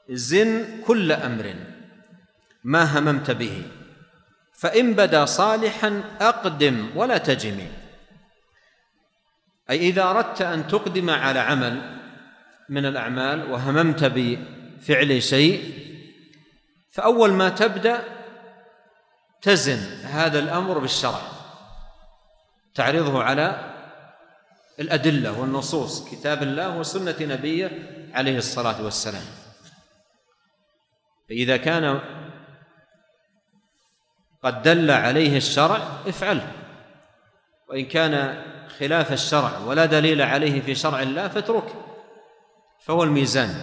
زن 0.09 0.81
كل 0.87 1.12
أمر 1.12 1.54
ما 2.64 2.83
هممت 2.99 3.31
به. 3.31 3.57
فإن 4.54 4.93
بدا 4.93 5.25
صالحا 5.25 6.02
أقدم 6.21 6.90
ولا 6.95 7.19
تجمي 7.19 7.69
أي 9.71 9.78
إذا 9.88 10.02
أردت 10.11 10.43
أن 10.43 10.69
تقدم 10.69 11.11
على 11.11 11.38
عمل 11.38 11.75
من 12.69 12.87
الأعمال 12.87 13.50
وهممت 13.50 14.04
بفعل 14.04 15.23
شيء 15.23 15.85
فأول 16.94 17.32
ما 17.32 17.48
تبدأ 17.48 18.04
تزن 19.42 20.07
هذا 20.07 20.38
الأمر 20.38 20.78
بالشرع 20.78 21.20
تعرضه 22.74 23.22
على 23.22 23.74
الأدلة 24.80 25.40
والنصوص 25.40 26.11
كتاب 26.11 26.42
الله 26.42 26.78
وسنة 26.78 27.16
نبيه 27.20 27.70
عليه 28.14 28.38
الصلاة 28.38 28.85
والسلام. 28.85 29.24
فإذا 31.28 31.57
كان 31.57 32.00
قد 34.42 34.62
دل 34.62 34.90
عليه 34.90 35.37
الشرع 35.37 35.76
افعله 36.07 36.52
وإن 37.68 37.85
كان 37.87 38.44
خلاف 38.78 39.12
الشرع 39.12 39.59
ولا 39.59 39.85
دليل 39.85 40.22
عليه 40.22 40.62
في 40.62 40.74
شرع 40.74 41.02
الله 41.02 41.28
فاتركه. 41.28 41.85
فهو 42.80 43.02
الميزان. 43.02 43.54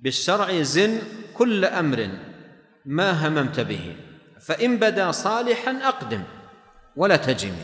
بالشرع 0.00 0.62
زن 0.62 1.02
كل 1.38 1.64
أمر 1.64 2.08
ما 2.84 3.26
هممت 3.26 3.60
به 3.60 3.96
فإن 4.40 4.76
بدا 4.76 5.12
صالحا 5.12 5.70
أقدم 5.70 6.22
ولا 6.96 7.16
تجم 7.16 7.54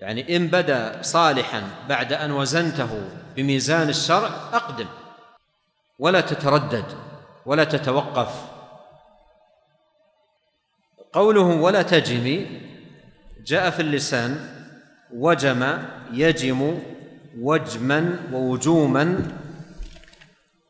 يعني 0.00 0.36
إن 0.36 0.46
بدا 0.46 1.02
صالحا 1.02 1.62
بعد 1.88 2.12
أن 2.12 2.30
وزنته 2.32 3.08
بميزان 3.36 3.88
الشرع 3.88 4.30
أقدم 4.52 4.86
ولا 5.98 6.20
تتردد 6.20 6.84
ولا 7.46 7.64
تتوقف. 7.64 8.52
قوله 11.12 11.40
ولا 11.40 11.82
تجمي 11.82 12.60
جاء 13.46 13.70
في 13.70 13.82
اللسان 13.82 14.48
وجم 15.14 15.78
يجم 16.12 16.78
وجما 17.38 18.18
ووجوما 18.32 19.22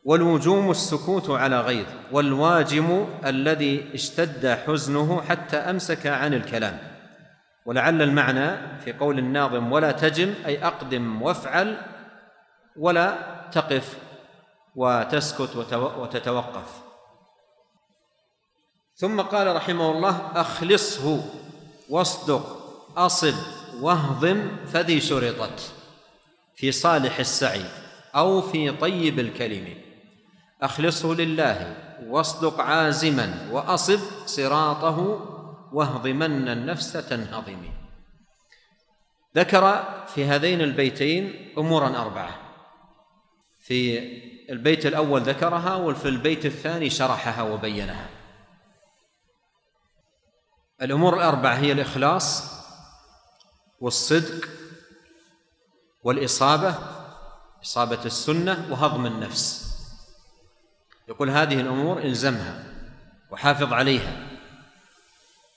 والوجوم 0.05 0.71
السكوت 0.71 1.31
على 1.31 1.61
غيظ 1.61 1.87
والواجم 2.13 3.07
الذي 3.27 3.95
اشتد 3.95 4.47
حزنه 4.67 5.23
حتى 5.23 5.57
أمسك 5.57 6.07
عن 6.07 6.35
الكلام. 6.35 6.79
ولعل 7.67 8.03
المعنى 8.03 8.79
في 8.79 8.93
قول 8.93 9.19
الناظم 9.19 9.73
ولا 9.73 9.93
تجم 9.93 10.35
أي 10.47 10.65
أقدم 10.67 11.23
وافعل 11.23 11.77
ولا 12.77 13.17
تقف 13.53 13.99
وتسكت 14.77 15.57
وتتوقف. 15.75 16.83
ثم 18.97 19.21
قال 19.21 19.57
رحمه 19.57 19.91
الله 19.91 20.31
أخلصه 20.35 21.25
واصدق 21.91 22.59
أصب 22.97 23.35
واهضم 23.81 24.49
فذي 24.67 25.01
شرطت 25.01 25.73
في 26.55 26.73
صالح 26.73 27.19
السعي 27.19 27.65
أو 28.15 28.41
في 28.41 28.71
طيب 28.71 29.19
الكلم. 29.19 29.92
أخلصه 30.63 31.15
لله 31.15 31.77
واصدق 32.07 32.61
عازما 32.61 33.49
وأصب 33.51 34.01
صراطه 34.27 34.99
واهضمن 35.73 36.49
النفس 36.49 36.93
تنهضم 36.93 37.73
ذكر 39.37 39.85
في 40.07 40.25
هذين 40.25 40.61
البيتين 40.61 41.55
امورا 41.59 42.03
أربعة. 42.03 42.39
في 43.61 43.99
البيت 44.51 44.87
الأول 44.87 45.21
ذكرها 45.21 45.75
وفي 45.77 46.09
البيت 46.09 46.47
الثاني 46.47 46.91
شرحها 46.91 47.43
وبينها. 47.43 48.09
الأمور 50.83 51.17
الأربعة 51.17 51.55
هي 51.55 51.73
الإخلاص 51.73 52.53
والصدق 53.81 54.49
والإصابة 56.05 56.75
إصابة 57.63 58.05
السنة 58.05 58.67
وهضم 58.71 59.07
النفس. 59.07 59.62
يقول 61.13 61.31
هذه 61.31 61.61
الأمور 61.61 61.99
إلزمها 61.99 62.65
وحافظ 63.31 63.73
عليها. 63.73 64.13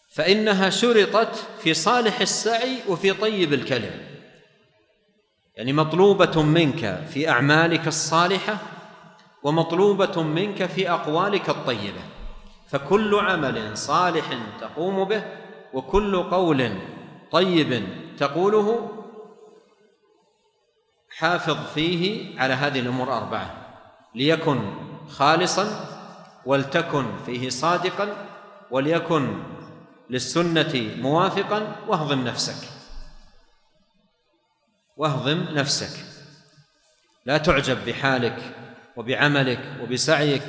فإنها 0.09 0.69
شرطت 0.69 1.47
في 1.59 1.73
صالح 1.73 2.21
السعي 2.21 2.77
وفي 2.87 3.13
طيب 3.13 3.53
الكلم. 3.53 4.01
يعني 5.55 5.73
مطلوبة 5.73 6.43
منك 6.43 7.03
في 7.09 7.29
أعمالك 7.29 7.87
الصالحة 7.87 8.57
ومطلوبة 9.43 10.23
منك 10.23 10.65
في 10.65 10.89
أقوالك 10.89 11.49
الطيبة. 11.49 12.01
فكل 12.69 13.15
عمل 13.15 13.77
صالح 13.77 14.39
تقوم 14.61 15.03
به 15.03 15.23
وكل 15.73 16.23
قول 16.23 16.71
طيب 17.31 17.87
تقوله 18.17 18.91
حافظ 21.09 21.57
فيه 21.73 22.39
على 22.39 22.53
هذه 22.53 22.79
الأمور 22.79 23.17
أربعة. 23.17 23.55
ليكن 24.15 24.84
خالصا 25.09 25.85
ولتكن 26.45 27.05
فيه 27.25 27.49
صادقا 27.49 28.27
وليكن 28.71 29.43
للسنة 30.09 30.95
موافقا 30.97 31.75
واهضم 31.87 32.23
نفسك. 32.23 32.69
واهضم 34.97 35.45
نفسك. 35.51 36.05
لا 37.25 37.37
تعجب 37.37 37.85
بحالك 37.85 38.55
وبعملك 38.95 39.77
وبسعيك. 39.81 40.43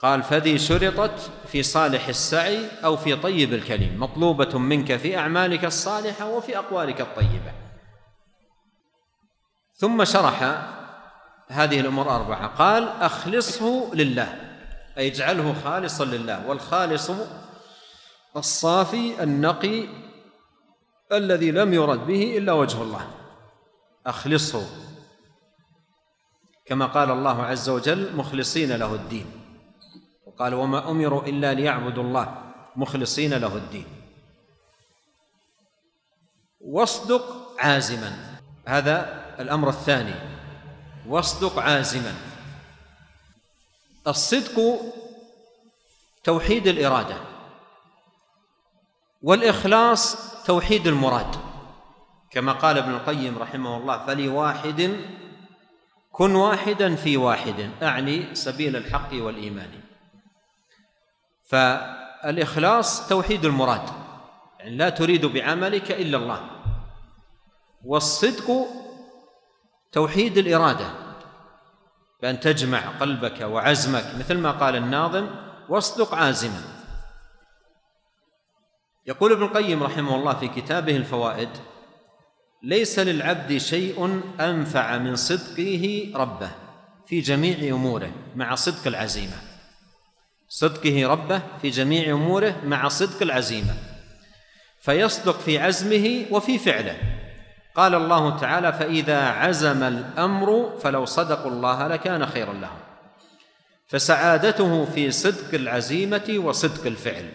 قال 0.00 0.22
فذي 0.22 0.58
شرطت 0.58 1.30
في 1.48 1.62
صالح 1.62 2.08
السعي 2.08 2.68
أو 2.84 2.96
في 2.96 3.16
طيب 3.16 3.54
الكلم 3.54 4.00
مطلوبة 4.00 4.58
منك 4.58 4.96
في 4.96 5.18
أعمالك 5.18 5.64
الصالحة 5.64 6.26
وفي 6.26 6.58
أقوالك 6.58 7.00
الطيبة. 7.00 7.52
ثم 9.74 10.04
شرح 10.04 10.42
هذه 11.48 11.80
الأمور 11.80 12.10
أربعة. 12.10 12.46
قال 12.46 12.88
أخلصه 12.88 13.94
لله 13.94 14.40
أي 14.98 15.08
اجعله 15.08 15.54
خالصا 15.64 16.04
لله 16.04 16.46
والخالص 16.46 17.10
الصافي 18.36 19.22
النقي 19.22 19.88
الذي 21.12 21.50
لم 21.50 21.74
يرد 21.74 22.06
به 22.06 22.38
إلا 22.38 22.52
وجه 22.52 22.82
الله. 22.82 23.10
أخلصه. 24.06 24.66
كما 26.66 26.86
قال 26.86 27.10
الله 27.10 27.42
عز 27.42 27.68
وجل 27.68 28.16
مخلصين 28.16 28.72
له 28.72 28.94
الدين. 28.94 29.26
وقال 30.26 30.54
وما 30.54 30.90
أمروا 30.90 31.22
إلا 31.22 31.54
ليعبدوا 31.54 32.02
الله 32.02 32.42
مخلصين 32.76 33.34
له 33.34 33.56
الدين. 33.56 33.86
واصدق 36.60 37.54
عازما. 37.58 38.38
هذا 38.66 39.24
الأمر 39.40 39.68
الثاني. 39.68 40.33
واصدق 41.08 41.58
عازما. 41.58 42.14
الصدق 44.06 44.80
توحيد 46.24 46.66
الإرادة 46.66 47.16
والإخلاص 49.22 50.16
توحيد 50.44 50.86
المراد. 50.86 51.36
كما 52.30 52.52
قال 52.52 52.78
ابن 52.78 52.90
القيم 52.90 53.38
رحمه 53.38 53.76
الله 53.76 54.06
فلواحد 54.06 54.96
كن 56.12 56.34
واحدا 56.34 56.96
في 56.96 57.16
واحد 57.16 57.70
أعني 57.82 58.34
سبيل 58.34 58.76
الحق 58.76 59.08
والإيمان. 59.12 59.80
فالإخلاص 61.44 63.08
توحيد 63.08 63.44
المراد 63.44 63.88
يعني 64.58 64.76
لا 64.76 64.88
تريد 64.88 65.26
بعملك 65.26 65.90
إلا 65.92 66.18
الله. 66.18 66.50
والصدق 67.84 68.66
توحيد 69.94 70.38
الإرادة 70.38 70.86
بأن 72.22 72.40
تجمع 72.40 72.78
قلبك 72.78 73.40
وعزمك 73.40 74.14
مثل 74.18 74.38
ما 74.38 74.50
قال 74.50 74.76
الناظم 74.76 75.26
واصدق 75.68 76.14
عازما. 76.14 76.62
يقول 79.06 79.32
ابن 79.32 79.42
القيم 79.42 79.82
رحمه 79.82 80.14
الله 80.14 80.34
في 80.34 80.48
كتابه 80.48 80.96
الفوائد 80.96 81.48
ليس 82.62 82.98
للعبد 82.98 83.56
شيء 83.56 84.22
أنفع 84.40 84.98
من 84.98 85.16
صدقه 85.16 86.12
ربه 86.14 86.50
في 87.06 87.20
جميع 87.20 87.74
أموره 87.74 88.12
مع 88.36 88.54
صدق 88.54 88.86
العزيمة. 88.86 89.36
صدقه 90.48 91.06
ربه 91.06 91.42
في 91.62 91.70
جميع 91.70 92.14
أموره 92.14 92.60
مع 92.64 92.88
صدق 92.88 93.22
العزيمة. 93.22 93.74
فيصدق 94.80 95.38
في 95.38 95.58
عزمه 95.58 96.26
وفي 96.30 96.58
فعله. 96.58 97.23
قال 97.74 97.94
الله 97.94 98.38
تعالى 98.38 98.72
فإذا 98.72 99.28
عزم 99.28 99.82
الأمر 99.82 100.78
فلو 100.82 101.04
صدقوا 101.04 101.50
الله 101.50 101.86
لكان 101.86 102.26
خيرا 102.26 102.52
لهم. 102.52 102.78
فسعادته 103.88 104.84
في 104.84 105.10
صدق 105.10 105.54
العزيمة 105.54 106.34
وصدق 106.38 106.86
الفعل. 106.86 107.28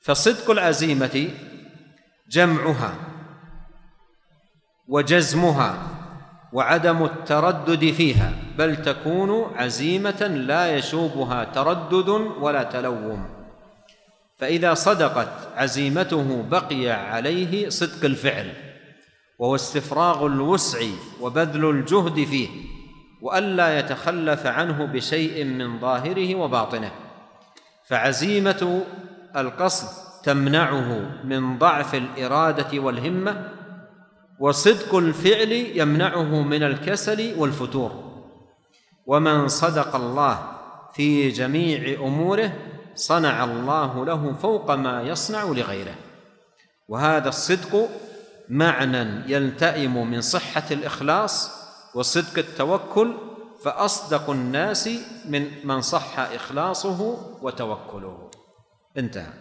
فصدق 0.00 0.50
العزيمة 0.50 1.28
جمعها 2.28 2.94
وجزمها 4.88 5.78
وعدم 6.52 7.04
التردد 7.04 7.92
فيها 7.92 8.32
بل 8.58 8.82
تكون 8.82 9.56
عزيمة 9.56 10.26
لا 10.26 10.76
يشوبها 10.76 11.44
تردد 11.44 12.08
ولا 12.40 12.62
تلوم. 12.62 13.28
فإذا 14.38 14.74
صدقت 14.74 15.48
عزيمته 15.56 16.42
بقي 16.50 16.90
عليه 16.90 17.68
صدق 17.68 18.04
الفعل. 18.04 18.67
وهو 19.38 19.54
استفراغ 19.54 20.26
الوسع 20.26 20.80
وبذل 21.20 21.70
الجهد 21.70 22.24
فيه 22.24 22.48
وألا 23.22 23.78
يتخلف 23.78 24.46
عنه 24.46 24.84
بشيء 24.84 25.44
من 25.44 25.80
ظاهره 25.80 26.34
وباطنه. 26.34 26.90
فعزيمة 27.88 28.84
القصد 29.36 29.88
تمنعه 30.22 31.10
من 31.24 31.58
ضعف 31.58 31.94
الإرادة 31.94 32.78
والهمة 32.78 33.50
وصدق 34.40 34.94
الفعل 34.94 35.52
يمنعه 35.52 36.42
من 36.42 36.62
الكسل 36.62 37.34
والفتور. 37.38 37.90
ومن 39.06 39.48
صدق 39.48 39.96
الله 39.96 40.52
في 40.94 41.28
جميع 41.28 42.00
أموره 42.00 42.52
صنع 42.94 43.44
الله 43.44 44.04
له 44.04 44.32
فوق 44.32 44.70
ما 44.70 45.02
يصنع 45.02 45.44
لغيره. 45.44 45.94
وهذا 46.88 47.28
الصدق 47.28 47.88
معنى 48.50 49.32
يلتئم 49.32 50.10
من 50.10 50.20
صحة 50.20 50.64
الإخلاص 50.70 51.50
وصدق 51.94 52.38
التوكل 52.38 53.14
فأصدق 53.64 54.30
الناس 54.30 54.88
من 55.24 55.66
من 55.66 55.80
صح 55.80 56.18
إخلاصه 56.18 57.00
وتوكله. 57.42 58.30
انتهى. 58.96 59.32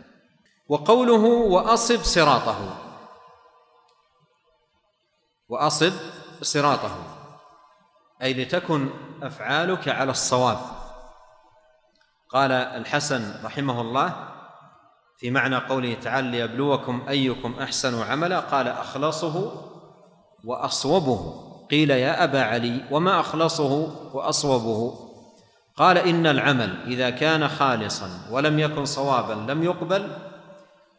وقوله 0.69 1.23
وأصب 1.25 2.03
صراطه. 2.03 2.77
وأصب 5.49 5.93
صراطه. 6.41 6.95
أي 8.21 8.33
لتكن 8.33 8.89
أفعالك 9.23 9.87
على 9.87 10.11
الصواب. 10.11 10.59
قال 12.29 12.51
الحسن 12.51 13.45
رحمه 13.45 13.81
الله 13.81 14.36
في 15.17 15.31
معنى 15.31 15.55
قوله 15.55 15.93
تعالى 15.93 16.31
ليبلوكم 16.31 17.01
أيكم 17.09 17.53
أحسن 17.61 18.01
عملا 18.01 18.39
قال 18.39 18.67
أخلصه 18.67 19.51
وأصوبه. 20.45 21.43
قيل 21.71 21.89
يا 21.89 22.23
أبا 22.23 22.41
علي 22.41 22.81
وما 22.91 23.19
أخلصه 23.19 23.91
وأصوبه؟ 24.13 24.93
قال 25.75 25.97
إن 25.97 26.27
العمل 26.27 26.75
إذا 26.87 27.09
كان 27.09 27.47
خالصا 27.47 28.09
ولم 28.31 28.59
يكن 28.59 28.85
صوابا 28.85 29.51
لم 29.51 29.63
يقبل 29.63 30.07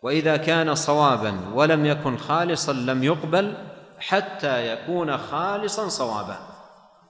وإذا 0.03 0.37
كان 0.37 0.75
صوابا 0.75 1.35
ولم 1.55 1.87
يكن 1.87 2.17
خالصا 2.17 2.73
لم 2.73 3.05
يقبل 3.05 3.55
حتى 3.99 4.73
يكون 4.73 5.19
خالصا 5.19 5.89
صوابا. 5.89 6.37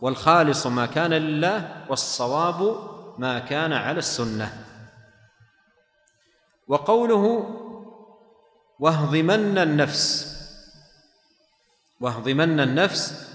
والخالص 0.00 0.66
ما 0.66 0.86
كان 0.86 1.10
لله 1.10 1.68
والصواب 1.88 2.76
ما 3.18 3.38
كان 3.38 3.72
على 3.72 3.98
السنة. 3.98 4.67
وقوله 6.68 7.54
واهضمن 8.78 9.58
النفس 9.58 10.34
واهضمن 12.00 12.60
النفس 12.60 13.28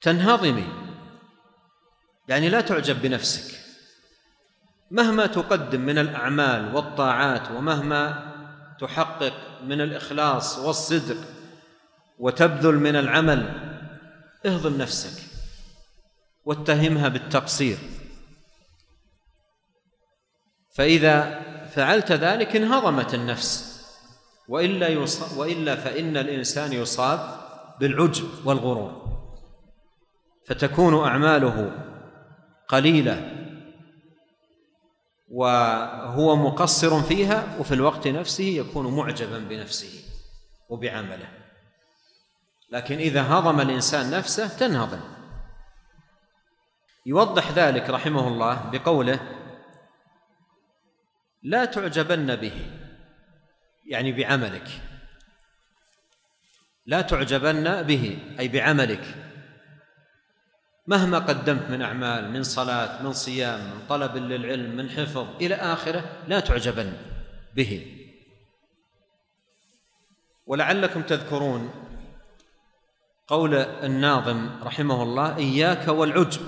تنهضمي 0.00 0.88
يعني 2.28 2.48
لا 2.48 2.60
تعجب 2.60 3.02
بنفسك. 3.02 3.58
مهما 4.90 5.26
تقدم 5.26 5.80
من 5.80 5.98
الأعمال 5.98 6.74
والطاعات 6.74 7.50
ومهما 7.50 8.28
تحقق 8.80 9.62
من 9.64 9.80
الإخلاص 9.80 10.58
والصدق 10.58 11.16
وتبذل 12.18 12.74
من 12.74 12.96
العمل 12.96 13.68
اهضم 14.46 14.76
نفسك 14.76 15.22
واتهمها 16.44 17.08
بالتقصير. 17.08 17.78
فإذا 20.74 21.48
فعلت 21.78 22.12
ذلك 22.12 22.56
انهضمت 22.56 23.14
النفس. 23.14 23.78
وإلا 24.48 24.88
يصاب 24.88 25.38
وإلا 25.38 25.76
فإن 25.76 26.16
الإنسان 26.16 26.72
يصاب 26.72 27.40
بالعجب 27.80 28.28
والغرور. 28.44 29.20
فتكون 30.46 31.04
أعماله 31.04 31.72
قليلة 32.68 33.32
وهو 35.30 36.36
مقصر 36.36 37.02
فيها 37.02 37.56
وفي 37.60 37.74
الوقت 37.74 38.08
نفسه 38.08 38.44
يكون 38.44 38.96
معجبا 38.96 39.38
بنفسه 39.38 40.02
وبعمله. 40.68 41.28
لكن 42.70 42.98
إذا 42.98 43.22
هضم 43.22 43.60
الإنسان 43.60 44.10
نفسه 44.10 44.48
تنهضم. 44.48 45.00
يوضح 47.06 47.50
ذلك 47.50 47.90
رحمه 47.90 48.28
الله 48.28 48.70
بقوله 48.72 49.37
لا 51.42 51.64
تعجبن 51.64 52.36
به 52.36 52.66
يعني 53.86 54.12
بعملك. 54.12 54.68
لا 56.86 57.00
تعجبن 57.00 57.82
به 57.82 58.18
أي 58.38 58.48
بعملك. 58.48 59.14
مهما 60.86 61.18
قدمت 61.18 61.70
من 61.70 61.82
أعمال 61.82 62.30
من 62.30 62.42
صلاة 62.42 63.02
من 63.02 63.12
صيام 63.12 63.60
من 63.60 63.86
طلب 63.88 64.16
للعلم 64.16 64.76
من 64.76 64.90
حفظ 64.90 65.26
إلى 65.40 65.54
آخره 65.54 66.04
لا 66.28 66.40
تعجبن 66.40 66.92
به. 67.54 67.94
ولعلكم 70.46 71.02
تذكرون 71.02 71.70
قول 73.26 73.54
الناظم 73.54 74.50
رحمه 74.62 75.02
الله 75.02 75.36
إياك 75.36 75.88
والعجب 75.88 76.42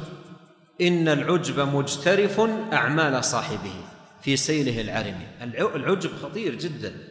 إن 0.81 1.09
العجب 1.09 1.61
مجترف 1.61 2.41
أعمال 2.73 3.25
صاحبه. 3.25 3.90
في 4.23 4.37
سيله 4.37 4.81
العرم 4.81 5.21
العجب 5.77 6.17
خطير 6.17 6.55
جدا. 6.55 7.09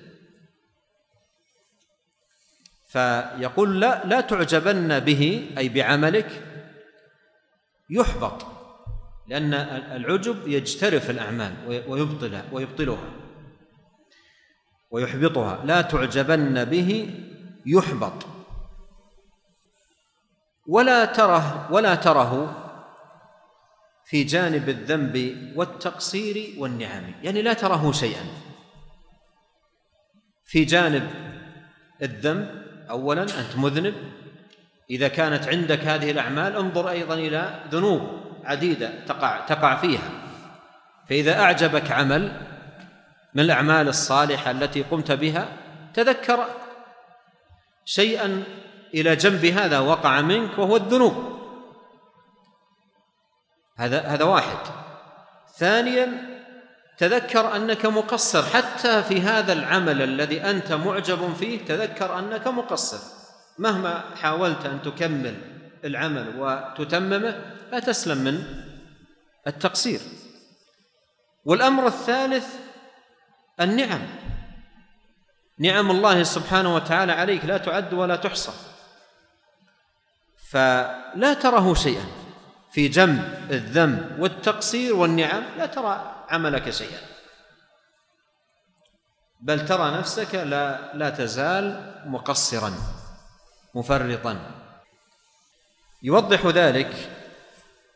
فيقول 2.87 3.79
لا 3.81 4.05
لا 4.05 4.21
تعجبن 4.21 4.99
به 4.99 5.49
أي 5.57 5.69
بعملك 5.69 6.43
يحبط 7.89 8.45
لأن 9.27 9.53
العجب 9.53 10.47
يجترف 10.47 11.09
الأعمال 11.09 11.53
ويبطلها 11.87 12.45
ويبطلها 12.51 13.11
ويحبطها. 14.91 15.65
لا 15.65 15.81
تعجبن 15.81 16.65
به 16.65 17.15
يحبط. 17.65 18.25
ولا 20.67 21.05
تره 21.05 21.71
ولا 21.71 21.95
تره 21.95 22.58
في 24.09 24.23
جانب 24.23 24.69
الذنب 24.69 25.37
والتقصير 25.55 26.53
والنعم. 26.57 27.03
يعني 27.23 27.41
لا 27.41 27.53
تره 27.53 27.91
شيئا. 27.91 28.25
في 30.45 30.65
جانب 30.65 31.09
الذنب 32.01 32.63
اولا 32.89 33.23
أنت 33.23 33.57
مذنب. 33.57 33.93
إذا 34.89 35.07
كانت 35.07 35.47
عندك 35.47 35.79
هذه 35.79 36.11
الأعمال 36.11 36.55
انظر 36.55 36.89
أيضا 36.89 37.13
إلى 37.13 37.59
ذنوب 37.71 38.01
عديدة 38.43 39.05
تقع 39.07 39.45
تقع 39.45 39.75
فيها. 39.75 40.11
فإذا 41.09 41.39
أعجبك 41.39 41.91
عمل 41.91 42.41
من 43.33 43.43
الأعمال 43.43 43.87
الصالحة 43.87 44.51
التي 44.51 44.81
قمت 44.81 45.11
بها 45.11 45.47
تذكر 45.93 46.45
شيئا 47.85 48.43
إلى 48.93 49.15
جنب 49.15 49.45
هذا 49.45 49.79
وقع 49.79 50.21
منك 50.21 50.57
وهو 50.57 50.75
الذنوب. 50.75 51.38
هذا 53.79 54.01
هذا 54.01 54.23
واحد. 54.23 54.57
ثانيا 55.57 56.07
تذكر 56.97 57.55
أنك 57.55 57.85
مقصر. 57.85 58.43
حتى 58.43 59.03
في 59.03 59.21
هذا 59.21 59.53
العمل 59.53 60.01
الذي 60.01 60.41
أنت 60.41 60.71
معجب 60.71 61.33
فيه 61.33 61.65
تذكر 61.65 62.19
أنك 62.19 62.47
مقصر. 62.47 62.99
مهما 63.59 64.03
حاولت 64.15 64.65
أن 64.65 64.81
تكمل 64.81 65.35
العمل 65.85 66.33
وتتممه 66.39 67.41
لا 67.71 67.79
تسلم 67.79 68.17
من 68.17 68.43
التقصير. 69.47 69.99
والأمر 71.45 71.87
الثالث 71.87 72.47
النعم. 73.61 74.01
نعم 75.59 75.91
الله 75.91 76.23
سبحانه 76.23 76.75
وتعالى 76.75 77.11
عليك 77.11 77.45
لا 77.45 77.57
تعد 77.57 77.93
ولا 77.93 78.15
تحصى. 78.15 78.51
فلا 80.51 81.33
تره 81.33 81.73
شيئا. 81.73 82.18
في 82.71 82.87
جنب 82.87 83.47
الذنب 83.51 84.15
والتقصير 84.19 84.95
والنعم 84.95 85.43
لا 85.57 85.65
ترى 85.65 86.25
عملك 86.29 86.69
شيئا. 86.69 86.99
بل 89.41 89.65
ترى 89.65 89.97
نفسك 89.97 90.35
لا 90.35 90.93
لا 90.93 91.09
تزال 91.09 91.93
مقصرا 92.05 92.73
مفرطا. 93.75 94.37
يوضح 96.03 96.45
ذلك 96.45 97.09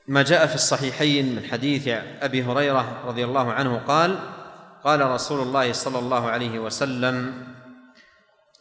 ما 0.07 0.23
جاء 0.23 0.47
في 0.47 0.55
الصحيحين 0.55 1.35
من 1.35 1.45
حديث 1.45 1.87
أبي 2.21 2.43
هريرة 2.43 3.01
رضي 3.05 3.23
الله 3.25 3.53
عنه 3.53 3.77
قال 3.77 4.19
قال 4.83 5.01
رسول 5.01 5.39
الله 5.41 5.73
صلى 5.73 5.99
الله 5.99 6.29
عليه 6.29 6.59
وسلم 6.59 7.47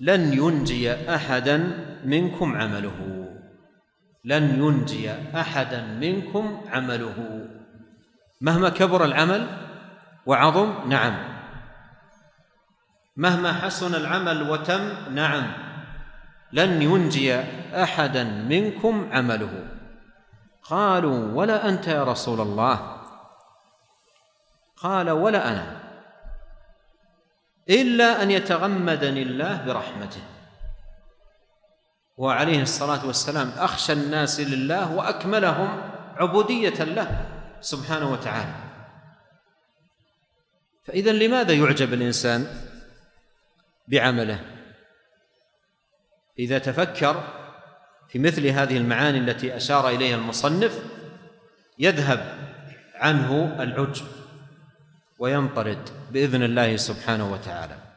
لن 0.01 0.33
ينجي 0.33 1.15
احدا 1.15 1.57
منكم 2.05 2.57
عمله. 2.57 3.22
لن 4.25 4.63
ينجي 4.63 5.13
أحدا 5.35 5.83
منكم 5.83 6.61
عمله. 6.73 7.49
مهما 8.41 8.69
كبر 8.69 9.05
العمل 9.05 9.47
وعظم 10.27 10.89
نعم. 10.89 11.15
مهما 13.17 13.53
حسن 13.53 13.95
العمل 13.95 14.51
وتم 14.51 14.93
نعم. 15.15 15.53
لن 16.53 16.83
ينجي 16.83 17.41
أحدا 17.75 18.25
منكم 18.25 19.09
عمله. 19.13 19.65
قالوا 20.63 21.33
ولا 21.35 21.69
أنت 21.69 21.89
يا 21.89 22.05
رسول 22.05 22.41
الله. 22.41 22.97
قال 24.77 25.11
ولا 25.11 25.49
أنا. 25.49 25.77
إلا 27.71 28.23
أن 28.23 28.31
يتغمدني 28.31 29.23
الله 29.23 29.65
برحمته. 29.67 30.23
وعليه 32.17 32.63
الصلاة 32.63 33.07
والسلام 33.07 33.53
أخشى 33.57 33.93
الناس 33.93 34.41
لله 34.41 34.93
وأكملهم 34.93 35.91
عبودية 36.17 36.85
له 36.85 37.27
سبحانه 37.61 38.13
وتعالى. 38.13 38.55
فاذا 40.85 41.13
لماذا 41.13 41.53
يعجب 41.53 41.93
الإنسان 41.93 42.47
بعمله؟ 43.89 44.41
إذا 46.39 46.59
تفكر 46.59 47.25
في 48.09 48.19
مثل 48.19 48.47
هذه 48.47 48.77
المعاني 48.77 49.19
التي 49.19 49.57
أشار 49.57 49.89
إليها 49.89 50.17
المصنف 50.17 50.83
يذهب 51.79 52.39
عنه 52.95 53.57
العجب 53.63 54.07
وينطرد 55.19 55.89
بإذن 56.11 56.43
الله 56.43 56.77
سبحانه 56.77 57.33
وتعالى. 57.33 57.92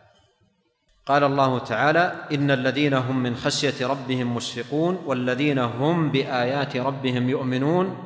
قال 1.06 1.24
الله 1.24 1.60
تعالى 1.60 2.16
إن 2.32 2.52
الذين 2.52 2.94
هم 2.94 3.24
من 3.24 3.36
خشية 3.36 3.88
ربهم 3.88 4.36
مشفقون 4.36 5.00
والذين 5.06 5.60
هم 5.60 6.12
بآيات 6.12 6.78
ربهم 6.78 7.30
يؤمنون 7.30 7.98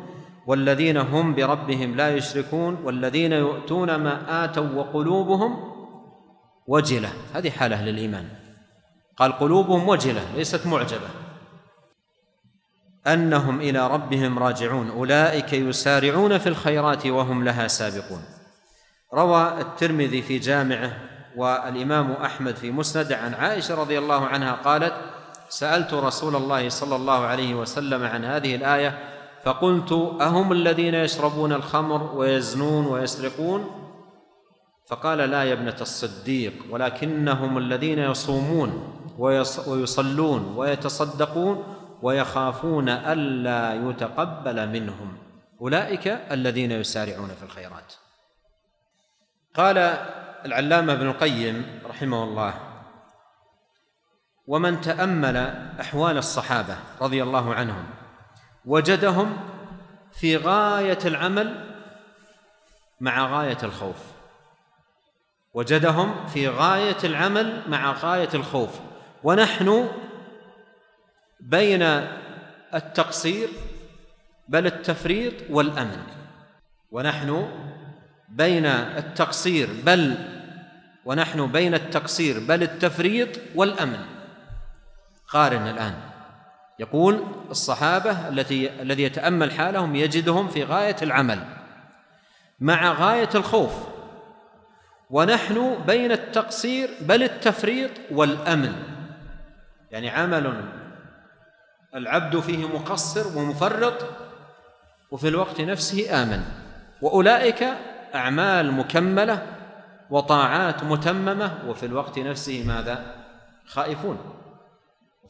والذين 0.47 0.97
هم 0.97 1.35
بربهم 1.35 1.95
لا 1.95 2.15
يشركون 2.15 2.77
والذين 2.83 3.31
يؤتون 3.31 3.95
ما 3.95 4.43
آتوا 4.45 4.69
وقلوبهم 4.75 5.57
وجلة. 6.67 7.09
هذه 7.33 7.49
حال 7.49 7.73
أهل 7.73 7.89
الإيمان. 7.89 8.29
قال 9.17 9.31
قلوبهم 9.31 9.89
وجلة 9.89 10.21
ليست 10.35 10.67
معجبة. 10.67 11.09
أنهم 13.07 13.61
إلى 13.61 13.87
ربهم 13.87 14.39
راجعون 14.39 14.89
أولئك 14.89 15.53
يسارعون 15.53 16.37
في 16.37 16.49
الخيرات 16.49 17.07
وهم 17.07 17.43
لها 17.43 17.67
سابقون. 17.67 18.23
روى 19.13 19.61
الترمذي 19.61 20.21
في 20.21 20.39
جامعه 20.39 21.08
والإمام 21.35 22.11
أحمد 22.11 22.55
في 22.55 22.71
مسند 22.71 23.13
عن 23.13 23.33
عائشة 23.33 23.75
رضي 23.75 23.99
الله 23.99 24.25
عنها 24.25 24.51
قالت 24.51 24.93
سألت 25.49 25.93
رسول 25.93 26.35
الله 26.35 26.69
صلى 26.69 26.95
الله 26.95 27.25
عليه 27.25 27.55
وسلم 27.55 28.03
عن 28.03 28.25
هذه 28.25 28.55
الآية 28.55 28.99
فقلت 29.43 29.91
أهم 30.21 30.51
الذين 30.51 30.95
يشربون 30.95 31.53
الخمر 31.53 32.15
ويزنون 32.15 32.85
ويسرقون؟ 32.85 33.69
فقال 34.87 35.17
لا 35.17 35.43
يا 35.43 35.53
ابنة 35.53 35.75
الصديق 35.81 36.53
ولكنهم 36.69 37.57
الذين 37.57 37.99
يصومون 37.99 38.95
ويصلون 39.67 40.53
ويتصدقون 40.57 41.63
ويخافون 42.01 42.89
ألا 42.89 43.89
يتقبل 43.89 44.69
منهم 44.69 45.17
أولئك 45.61 46.07
الذين 46.07 46.71
يسارعون 46.71 47.29
في 47.29 47.43
الخيرات. 47.43 47.93
قال 49.55 49.97
العلامة 50.45 50.93
ابن 50.93 51.07
القيم 51.07 51.81
رحمه 51.85 52.23
الله. 52.23 52.53
ومن 54.47 54.81
تأمل 54.81 55.37
أحوال 55.81 56.17
الصحابة 56.17 56.77
رضي 57.01 57.23
الله 57.23 57.53
عنهم 57.53 57.85
وجدهم 58.65 59.37
في 60.11 60.37
غاية 60.37 60.99
العمل 61.05 61.75
مع 62.99 63.27
غاية 63.27 63.57
الخوف. 63.63 63.97
وجدهم 65.53 66.27
في 66.27 66.47
غاية 66.47 66.97
العمل 67.03 67.63
مع 67.67 67.91
غاية 67.91 68.29
الخوف. 68.33 68.79
ونحن 69.23 69.89
بين 71.39 71.81
التقصير 72.73 73.49
بل 74.47 74.65
التفريط 74.65 75.33
والأمن. 75.49 76.03
ونحن 76.91 77.49
بين 78.31 78.65
التقصير 78.65 79.69
بل 79.85 80.15
ونحن 81.05 81.51
بين 81.51 81.73
التقصير 81.73 82.39
بل 82.39 82.63
التفريط 82.63 83.29
والأمن. 83.55 83.99
قارن 85.27 85.67
الآن. 85.67 85.93
يقول 86.79 87.23
الصحابة 87.51 88.29
التي 88.29 88.81
الذي 88.81 89.03
يتأمل 89.03 89.51
حالهم 89.51 89.95
يجدهم 89.95 90.47
في 90.47 90.63
غاية 90.63 90.95
العمل 91.01 91.43
مع 92.59 92.91
غاية 92.91 93.29
الخوف. 93.35 93.73
ونحن 95.09 95.75
بين 95.87 96.11
التقصير 96.11 96.89
بل 97.01 97.23
التفريط 97.23 97.91
والأمن. 98.11 98.73
يعني 99.91 100.09
عمل 100.09 100.63
العبد 101.95 102.39
فيه 102.39 102.67
مقصر 102.67 103.37
ومفرط 103.37 104.05
وفي 105.11 105.27
الوقت 105.27 105.61
نفسه 105.61 106.23
آمن. 106.23 106.43
وأولئك 107.01 107.67
أعمال 108.15 108.71
مكملة 108.71 109.41
وطاعات 110.09 110.83
متممة 110.83 111.51
وفي 111.67 111.85
الوقت 111.85 112.19
نفسه 112.19 112.63
ماذا؟ 112.67 113.15
خائفون 113.65 114.17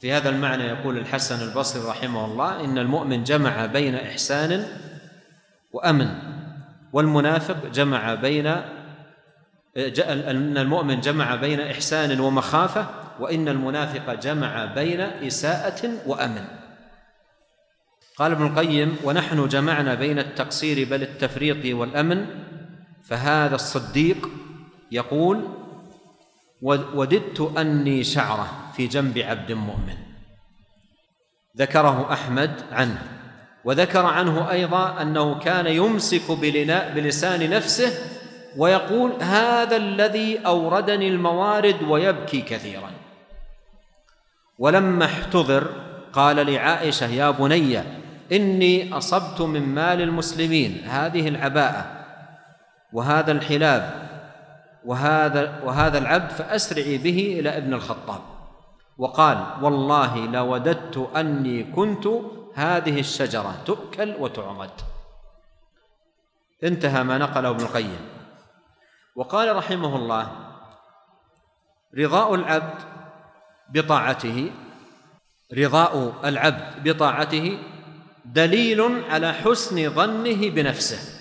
في 0.02 0.12
هذا 0.12 0.30
المعنى 0.30 0.64
يقول 0.64 0.98
الحسن 0.98 1.50
البصري 1.50 1.90
رحمه 1.90 2.26
الله 2.26 2.66
إن 2.66 2.78
المؤمن 2.78 3.24
جمع 3.24 3.66
بين 3.66 3.96
إحسان 3.96 4.66
وأمن 5.74 6.08
والمنافق 6.94 7.66
جمع 7.66 8.14
بين 8.14 8.48
إن 10.08 10.58
المؤمن 10.58 11.02
جمع 11.02 11.36
بين 11.36 11.62
إحسان 11.62 12.20
ومخافة 12.20 12.86
وإن 13.20 13.48
المنافق 13.48 14.14
جمع 14.14 14.66
بين 14.66 15.02
إساءة 15.02 15.90
وأمن 16.06 16.46
قال 18.18 18.32
ابن 18.32 18.46
القيم 18.46 18.96
ونحن 19.04 19.48
جمعنا 19.48 19.96
بين 19.96 20.20
التقصير 20.20 20.90
بل 20.90 21.02
التفريط 21.02 21.76
والأمن 21.80 22.26
فهذا 23.10 23.56
الصديق 23.56 24.30
يقول 24.92 25.48
وددت 26.62 27.54
أني 27.58 28.04
شعرة 28.04 28.72
في 28.76 28.88
جنب 28.88 29.18
عبد 29.18 29.52
مؤمن. 29.52 29.98
ذكره 31.58 32.14
أحمد 32.14 32.52
عنه 32.72 33.02
وذكر 33.66 34.06
عنه 34.06 34.52
أيضا 34.52 35.02
أنه 35.02 35.40
كان 35.40 35.68
يمسك 35.68 36.32
بلسان 36.96 37.50
نفسه 37.50 37.94
ويقول 38.58 39.12
هذا 39.22 39.76
الذي 39.76 40.40
أوردني 40.46 41.08
الموارد 41.08 41.84
ويبكي 41.84 42.42
كثيرا. 42.42 42.92
ولما 44.60 45.06
احتضر 45.06 45.68
قال 46.14 46.36
لعائشة 46.36 47.08
يا 47.08 47.32
بني 47.32 47.84
إني 48.32 48.94
أصبت 48.94 49.42
من 49.42 49.62
مال 49.62 50.02
المسلمين 50.02 50.82
هذه 50.86 51.28
العباءة 51.28 51.99
وهذا 52.94 53.32
الحلاب 53.32 54.10
وهذا 54.86 55.64
وهذا 55.64 55.98
العبد 55.98 56.32
فأسرعي 56.32 56.98
به 56.98 57.40
إلى 57.40 57.58
ابن 57.58 57.74
الخطاب. 57.74 58.22
وقال 58.98 59.38
والله 59.62 60.26
لوددت 60.26 60.98
أني 61.16 61.64
كنت 61.64 62.08
هذه 62.56 63.00
الشجرة 63.00 63.62
تؤكل 63.66 64.16
وتعضد 64.20 64.72
انتهى 66.64 67.04
ما 67.04 67.18
نقله 67.18 67.50
ابن 67.50 67.64
القيم. 67.64 68.00
وقال 69.16 69.56
رحمه 69.56 69.96
الله 69.96 70.32
رضاء 71.98 72.36
العبد 72.36 72.80
بطاعته 73.70 74.52
رضاء 75.54 76.16
العبد 76.24 76.90
بطاعته 76.90 77.60
دليل 78.26 79.04
على 79.10 79.34
حسن 79.34 79.90
ظنه 79.90 80.50
بنفسه. 80.50 81.19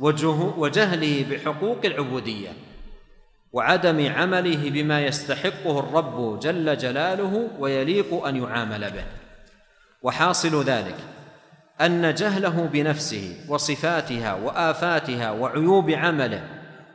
وجهله 0.00 1.26
بحقوق 1.30 1.78
العبودية 1.84 2.48
وعدم 3.52 4.12
عمله 4.12 4.70
بما 4.70 5.06
يستحقه 5.06 5.78
الرب 5.78 6.40
جل 6.40 6.78
جلاله 6.78 7.50
ويليق 7.58 8.26
أن 8.26 8.36
يعامل 8.36 8.90
به. 8.90 9.04
وحاصل 10.02 10.64
ذلك 10.64 10.96
أن 11.80 12.14
جهله 12.14 12.68
بنفسه 12.72 13.36
وصفاتها 13.48 14.34
وآفاتها 14.34 15.30
وعيوب 15.30 15.90
عمله 15.90 16.44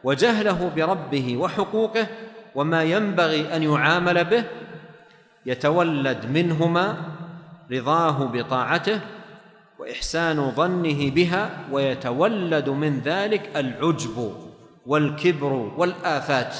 وجهله 0.04 0.72
بربه 0.76 1.38
وحقوقه 1.38 2.08
وما 2.56 2.84
ينبغي 2.84 3.56
أن 3.56 3.64
يعامل 3.64 4.24
به 4.24 4.44
يتولد 5.46 6.26
منهما 6.26 6.98
رضاه 7.72 8.26
بطاعته 8.26 9.00
وإحسان 9.80 10.52
ظنه 10.52 11.10
بها 11.12 11.50
ويتولد 11.72 12.70
من 12.70 13.00
ذلك 13.00 13.52
العجب 13.56 14.36
والكبر 14.86 15.54
والآفات. 15.54 16.56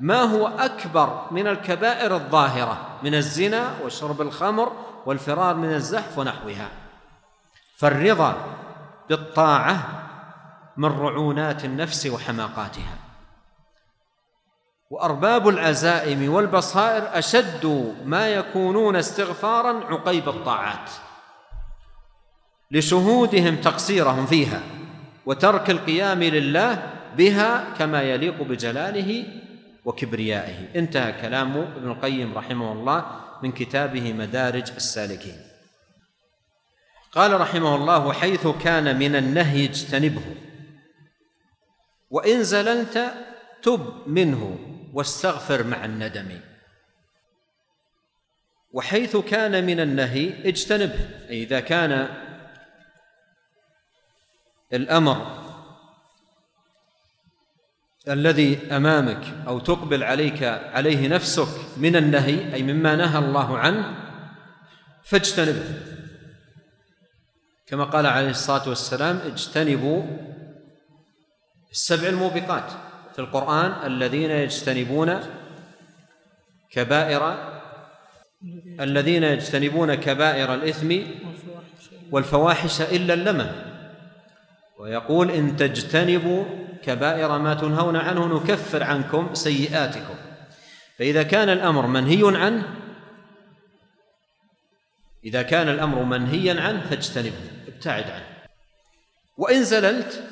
ما 0.00 0.20
هو 0.20 0.46
أكبر 0.46 1.26
من 1.30 1.46
الكبائر 1.46 2.14
الظاهرة؟ 2.14 2.98
من 3.02 3.14
الزنا 3.14 3.74
وشرب 3.84 4.20
الخمر 4.20 4.72
والفرار 5.06 5.54
من 5.56 5.74
الزحف 5.74 6.18
ونحوها. 6.18 6.68
فالرضا 7.76 8.36
بالطاعة 9.08 10.02
من 10.76 10.88
رعونات 10.88 11.64
النفس 11.64 12.06
وحماقاتها. 12.06 12.96
وأرباب 14.90 15.48
العزائم 15.48 16.32
والبصائر 16.32 17.18
أشد 17.18 17.94
ما 18.04 18.28
يكونون 18.28 18.96
استغفارا 18.96 19.84
عقيب 19.84 20.28
الطاعات. 20.28 20.90
لشهودهم 22.72 23.56
تقصيرهم 23.56 24.26
فيها 24.26 24.62
وترك 25.26 25.70
القيام 25.70 26.22
لله 26.22 26.92
بها 27.16 27.74
كما 27.78 28.02
يليق 28.02 28.42
بجلاله 28.42 29.24
وكبريائه. 29.84 30.78
انتهى 30.78 31.12
كلام 31.12 31.56
ابن 31.56 31.90
القيم 31.90 32.34
رحمه 32.34 32.72
الله 32.72 33.20
من 33.42 33.52
كتابه 33.52 34.12
مدارج 34.12 34.70
السالكين. 34.76 35.36
قال 37.12 37.40
رحمه 37.40 37.74
الله 37.76 38.06
وحيث 38.06 38.46
كان 38.46 38.98
من 38.98 39.16
النهي 39.16 39.64
اجتنبه 39.64 40.22
وإن 42.10 42.42
زللت 42.42 43.14
تب 43.62 43.92
منه 44.06 44.58
واستغفر 44.92 45.64
مع 45.64 45.84
الندم. 45.84 46.40
وحيث 48.72 49.16
كان 49.16 49.66
من 49.66 49.80
النهي 49.80 50.48
اجتنبه 50.48 51.08
أي 51.30 51.42
إذا 51.42 51.60
كان 51.60 52.21
الأمر 54.72 55.42
الذي 58.08 58.58
أمامك 58.76 59.34
أو 59.46 59.58
تقبل 59.58 60.02
عليك 60.02 60.42
عليه 60.42 61.08
نفسك 61.08 61.48
من 61.76 61.96
النهي 61.96 62.54
أي 62.54 62.62
مما 62.62 62.96
نهى 62.96 63.18
الله 63.18 63.58
عنه 63.58 63.94
فاجتنبه. 65.04 65.64
كما 67.66 67.84
قال 67.84 68.06
عليه 68.06 68.30
الصلاة 68.30 68.68
والسلام 68.68 69.16
اجتنبوا 69.16 70.02
السبع 71.70 72.08
الموبقات. 72.08 72.72
في 73.12 73.18
القرآن 73.18 73.86
الذين 73.86 74.30
يجتنبون 74.30 75.20
كبائر 76.70 77.52
الذين 78.80 79.22
يجتنبون 79.22 79.94
كبائر 79.94 80.54
الإثم 80.54 80.96
والفواحش. 82.10 82.80
إلا 82.80 83.14
اللمم. 83.14 83.71
ويقول 84.82 85.30
إن 85.30 85.56
تجتنبوا 85.56 86.44
كبائر 86.82 87.38
ما 87.38 87.54
تنهون 87.54 87.96
عنه 87.96 88.26
نكفر 88.26 88.82
عنكم 88.82 89.34
سيئاتكم. 89.34 90.14
فإذا 90.98 91.22
كان 91.22 91.48
الأمر 91.48 91.86
منهي 91.86 92.36
عنه 92.38 92.68
إذا 95.24 95.42
كان 95.42 95.68
الأمر 95.68 96.02
منهيا 96.02 96.60
عنه 96.60 96.86
فاجتنبه 96.90 97.50
ابتعد 97.68 98.10
عنه. 98.10 98.26
وإن 99.38 99.64
زللت 99.64 100.24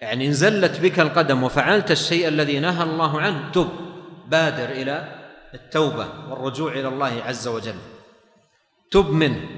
يعني 0.00 0.26
إن 0.26 0.32
زلت 0.32 0.80
بك 0.80 1.00
القدم 1.00 1.42
وفعلت 1.42 1.90
الشيء 1.90 2.28
الذي 2.28 2.60
نهى 2.60 2.82
الله 2.82 3.20
عنه 3.20 3.50
تب 3.52 3.68
بادر 4.28 4.70
إلى 4.70 5.08
التوبة 5.54 6.06
والرجوع 6.30 6.72
إلى 6.72 6.88
الله 6.88 7.22
عز 7.22 7.48
وجل. 7.48 7.78
تب 8.90 9.10
منه. 9.10 9.48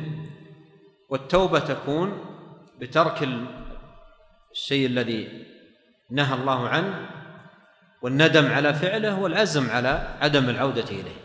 والتوبة 1.09 1.59
تكون 1.59 2.25
بترك 2.81 3.23
الشيء 4.53 4.87
الذي 4.87 5.47
نهى 6.11 6.35
الله 6.35 6.69
عنه 6.69 7.09
والندم 8.03 8.53
على 8.53 8.75
فعله 8.75 9.19
والعزم 9.19 9.71
على 9.71 10.17
عدم 10.21 10.49
العودة 10.49 10.89
إليه. 10.91 11.17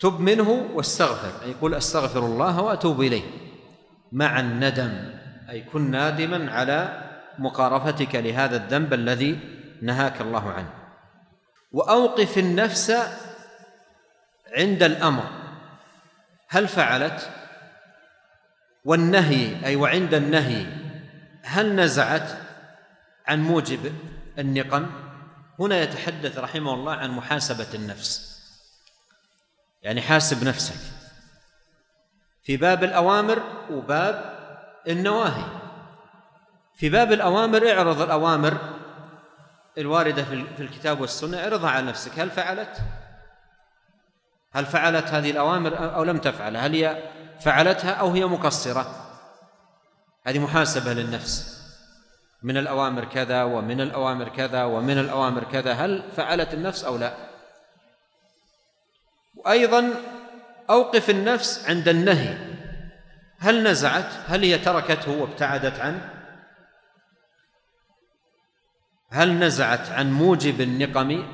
تب 0.00 0.20
منه 0.20 0.50
واستغفر 0.74 1.44
أي 1.44 1.52
قل 1.52 1.74
أستغفر 1.74 2.26
الله 2.26 2.60
وأتوب 2.60 3.00
إليه. 3.00 3.22
مع 4.12 4.40
الندم 4.40 5.10
أي 5.50 5.60
كن 5.60 5.90
نادما 5.90 6.52
على 6.52 7.02
مقارفتك 7.38 8.14
لهذا 8.14 8.56
الذنب 8.56 8.92
الذي 8.92 9.38
نهاك 9.82 10.20
الله 10.20 10.52
عنه. 10.52 10.70
وأوقف 11.72 12.38
النفس 12.38 12.92
عند 14.56 14.82
الأمر. 14.82 15.24
هل 16.48 16.68
فعلت؟ 16.68 17.30
والنهي 18.84 19.66
أي 19.66 19.76
وعند 19.76 20.14
النهي 20.14 20.83
هل 21.44 21.76
نزعت 21.76 22.38
عن 23.26 23.42
موجب 23.42 23.92
النقم؟ 24.38 24.86
هنا 25.58 25.76
يتحدث 25.82 26.38
رحمه 26.38 26.74
الله 26.74 26.92
عن 26.92 27.10
محاسبة 27.10 27.66
النفس. 27.74 28.40
يعني 29.82 30.02
حاسب 30.02 30.44
نفسك. 30.44 30.80
في 32.42 32.56
باب 32.56 32.84
الأوامر 32.84 33.42
وباب 33.70 34.34
النواهي. 34.88 35.44
في 36.76 36.88
باب 36.88 37.12
الأوامر 37.12 37.70
اعرض 37.72 38.00
الأوامر 38.00 38.58
الواردة 39.78 40.24
في 40.24 40.62
الكتاب 40.62 41.00
والسنة. 41.00 41.38
اعرضها 41.38 41.70
على 41.70 41.86
نفسك. 41.86 42.18
هل 42.18 42.30
فعلت؟ 42.30 42.78
هل 44.52 44.66
فعلت 44.66 45.06
هذه 45.06 45.30
الأوامر 45.30 45.94
أو 45.94 46.04
لم 46.04 46.18
تفعل؟ 46.18 46.56
هل 46.56 46.74
هي 46.74 47.02
فعلتها 47.40 47.90
أو 47.90 48.10
هي 48.10 48.24
مقصرة؟ 48.24 49.03
هذه 50.26 50.38
محاسبة 50.38 50.92
للنفس. 50.92 51.64
من 52.42 52.56
الأوامر 52.56 53.04
كذا 53.04 53.42
ومن 53.42 53.80
الأوامر 53.80 54.28
كذا 54.28 54.64
ومن 54.64 54.98
الأوامر 54.98 55.44
كذا 55.44 55.72
هل 55.72 56.02
فعلت 56.16 56.54
النفس 56.54 56.84
أو 56.84 56.96
لا؟ 56.96 57.14
وأيضا 59.34 59.90
أوقف 60.70 61.10
النفس 61.10 61.68
عند 61.68 61.88
النهي. 61.88 62.38
هل 63.38 63.62
نزعت؟ 63.62 64.12
هل 64.26 64.42
هي 64.42 64.58
تركته 64.58 65.10
وابتعدت 65.10 65.80
عنه؟ 65.80 66.10
هل 69.10 69.38
نزعت 69.38 69.88
عن 69.88 70.12
موجب 70.12 70.60
النقم؟ 70.60 71.24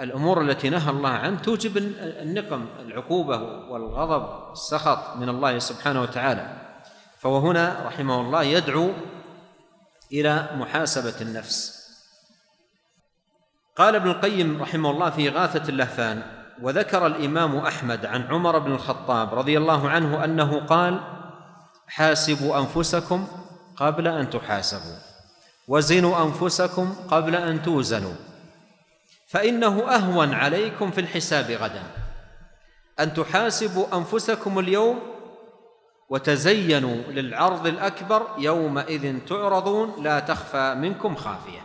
الأمور 0.00 0.42
التي 0.42 0.70
نهى 0.70 0.90
الله 0.90 1.10
عنه 1.10 1.38
توجب 1.38 1.76
النقم 1.98 2.66
العقوبة 2.78 3.36
والغضب 3.42 4.52
السخط 4.52 5.16
من 5.16 5.28
الله 5.28 5.58
سبحانه 5.58 6.02
وتعالى. 6.02 6.63
فهو 7.24 7.38
هنا 7.38 7.82
رحمه 7.86 8.20
الله 8.20 8.42
يدعو 8.42 8.90
إلى 10.12 10.48
محاسبة 10.56 11.14
النفس. 11.20 11.84
قال 13.76 13.94
ابن 13.94 14.10
القيم 14.10 14.62
رحمه 14.62 14.90
الله 14.90 15.10
في 15.10 15.28
غاثة 15.28 15.68
اللهفان 15.68 16.22
وذكر 16.62 17.06
الإمام 17.06 17.56
أحمد 17.56 18.06
عن 18.06 18.22
عمر 18.22 18.58
بن 18.58 18.72
الخطاب 18.72 19.34
رضي 19.34 19.58
الله 19.58 19.88
عنه 19.88 20.24
أنه 20.24 20.66
قال 20.66 21.00
حاسبوا 21.88 22.58
أنفسكم 22.58 23.28
قبل 23.76 24.08
أن 24.08 24.30
تحاسبوا 24.30 24.96
وزنوا 25.68 26.24
أنفسكم 26.24 26.94
قبل 27.10 27.36
أن 27.36 27.62
توزنوا 27.62 28.14
فإنه 29.28 29.94
أهون 29.94 30.34
عليكم 30.34 30.90
في 30.90 31.00
الحساب 31.00 31.50
غدا. 31.50 31.82
أن 33.00 33.14
تحاسبوا 33.14 33.96
أنفسكم 33.96 34.58
اليوم 34.58 35.13
وتزينوا 36.08 37.02
للعرض 37.08 37.66
الأكبر 37.66 38.26
يومئذ 38.38 39.18
تعرضون 39.28 40.04
لا 40.04 40.20
تخفى 40.20 40.74
منكم 40.74 41.14
خافية. 41.14 41.60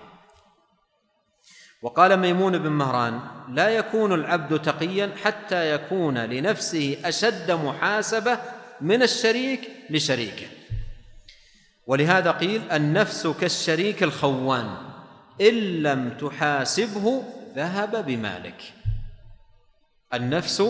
وقال 1.82 2.18
ميمون 2.18 2.58
بن 2.58 2.70
مهران 2.70 3.20
لا 3.50 3.70
يكون 3.70 4.14
العبد 4.14 4.62
تقيا 4.62 5.12
حتى 5.24 5.74
يكون 5.74 6.18
لنفسه 6.18 6.98
أشد 7.06 7.52
محاسبة 7.52 8.40
من 8.82 9.04
الشريك 9.04 9.72
لشريكه. 9.90 10.48
ولهذا 11.88 12.32
قيل 12.32 12.62
النفس 12.72 13.28
كالشريك 13.28 14.04
الخوان 14.04 14.78
إن 15.42 15.84
لم 15.84 16.10
تحاسبه 16.10 17.24
ذهب 17.56 18.06
بمالك. 18.06 18.74
النفس 20.14 20.64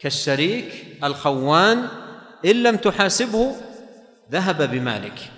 كالشريك 0.00 0.86
الخوان 1.04 1.88
إن 2.44 2.62
لم 2.62 2.76
تحاسبه 2.76 3.56
ذهب 4.32 4.70
بمالك. 4.70 5.30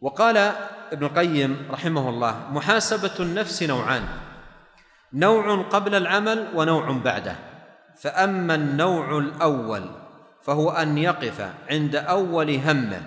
وقال 0.00 0.36
ابن 0.92 1.06
القيم 1.06 1.68
رحمه 1.70 2.08
الله 2.08 2.40
محاسبة 2.50 3.14
النفس 3.20 3.62
نوعان 3.62 4.02
نوع 5.12 5.62
قبل 5.62 5.94
العمل 5.94 6.48
ونوع 6.54 6.92
بعده. 7.04 7.36
فأما 7.96 8.54
النوع 8.54 9.18
الأول 9.18 9.90
فهو 10.42 10.70
أن 10.70 10.98
يقف 10.98 11.50
عند 11.70 11.96
أول 11.96 12.50
همه 12.50 13.02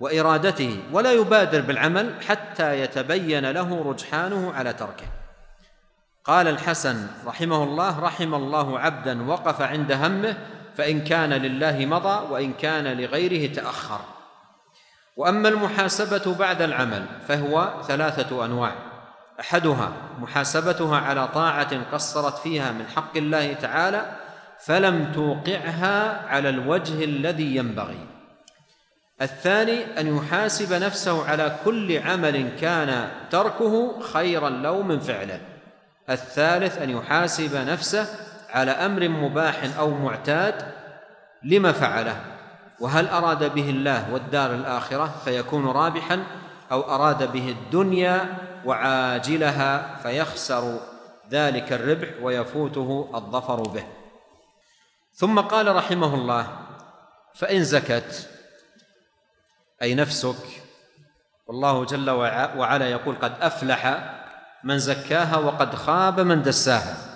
وإرادته 0.00 0.82
ولا 0.92 1.12
يبادر 1.12 1.60
بالعمل 1.60 2.14
حتى 2.28 2.80
يتبين 2.80 3.50
له 3.50 3.82
رجحانه 3.90 4.52
على 4.52 4.72
تركه. 4.72 5.06
قال 6.24 6.48
الحسن 6.48 7.06
رحمه 7.26 7.64
الله 7.64 8.00
رحم 8.00 8.34
الله 8.34 8.78
عبدا 8.78 9.26
وقف 9.26 9.60
عند 9.60 9.92
همه 9.92 10.36
فإن 10.80 11.04
كان 11.04 11.32
لله 11.32 11.86
مضى 11.86 12.32
وإن 12.32 12.52
كان 12.52 12.98
لغيره 13.00 13.52
تأخر. 13.52 14.00
وأما 15.16 15.48
المحاسبة 15.48 16.34
بعد 16.34 16.62
العمل 16.62 17.06
فهو 17.28 17.74
ثلاثة 17.88 18.44
أنواع. 18.44 18.72
أحدها 19.40 19.92
محاسبتها 20.18 20.98
على 20.98 21.28
طاعة 21.28 21.92
قصرت 21.92 22.38
فيها 22.38 22.72
من 22.72 22.86
حق 22.86 23.16
الله 23.16 23.52
تعالى 23.52 24.16
فلم 24.60 25.12
توقعها 25.12 26.26
على 26.28 26.48
الوجه 26.48 27.04
الذي 27.04 27.56
ينبغي. 27.56 28.06
الثاني 29.22 30.00
أن 30.00 30.16
يحاسب 30.16 30.72
نفسه 30.72 31.28
على 31.28 31.56
كل 31.64 31.98
عمل 31.98 32.50
كان 32.60 33.10
تركه 33.30 34.00
خيرا 34.00 34.50
له 34.50 34.82
من 34.82 35.00
فعله. 35.00 35.40
الثالث 36.10 36.78
أن 36.78 36.90
يحاسب 36.90 37.56
نفسه 37.56 38.29
على 38.52 38.70
أمر 38.70 39.08
مباح 39.08 39.78
أو 39.78 39.90
معتاد 39.90 40.74
لما 41.42 41.72
فعله؟ 41.72 42.20
وهل 42.80 43.08
أراد 43.08 43.54
به 43.54 43.70
الله 43.70 44.12
والدار 44.12 44.54
الآخرة 44.54 45.14
فيكون 45.24 45.66
رابحا 45.66 46.24
أو 46.72 46.94
أراد 46.94 47.32
به 47.32 47.48
الدنيا 47.48 48.38
وعاجلها 48.64 49.96
فيخسر 50.02 50.80
ذلك 51.30 51.72
الربح 51.72 52.08
ويفوته 52.22 53.10
الظفر 53.14 53.60
به. 53.60 53.84
ثم 55.14 55.40
قال 55.40 55.76
رحمه 55.76 56.14
الله 56.14 56.46
فإن 57.34 57.64
زكت 57.64 58.28
أي 59.82 59.94
نفسك 59.94 60.62
والله 61.46 61.84
جل 61.84 62.10
وعلا 62.56 62.88
يقول 62.90 63.14
قد 63.14 63.32
أفلح 63.40 64.10
من 64.64 64.78
زكاها 64.78 65.36
وقد 65.36 65.74
خاب 65.74 66.20
من 66.20 66.42
دساها. 66.42 67.09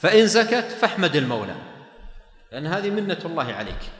فإن 0.00 0.26
زكت 0.26 0.76
فاحمد 0.80 1.16
المولى. 1.16 1.54
لأن 2.52 2.66
هذه 2.66 2.90
منة 2.90 3.18
الله 3.24 3.52
عليك. 3.52 3.90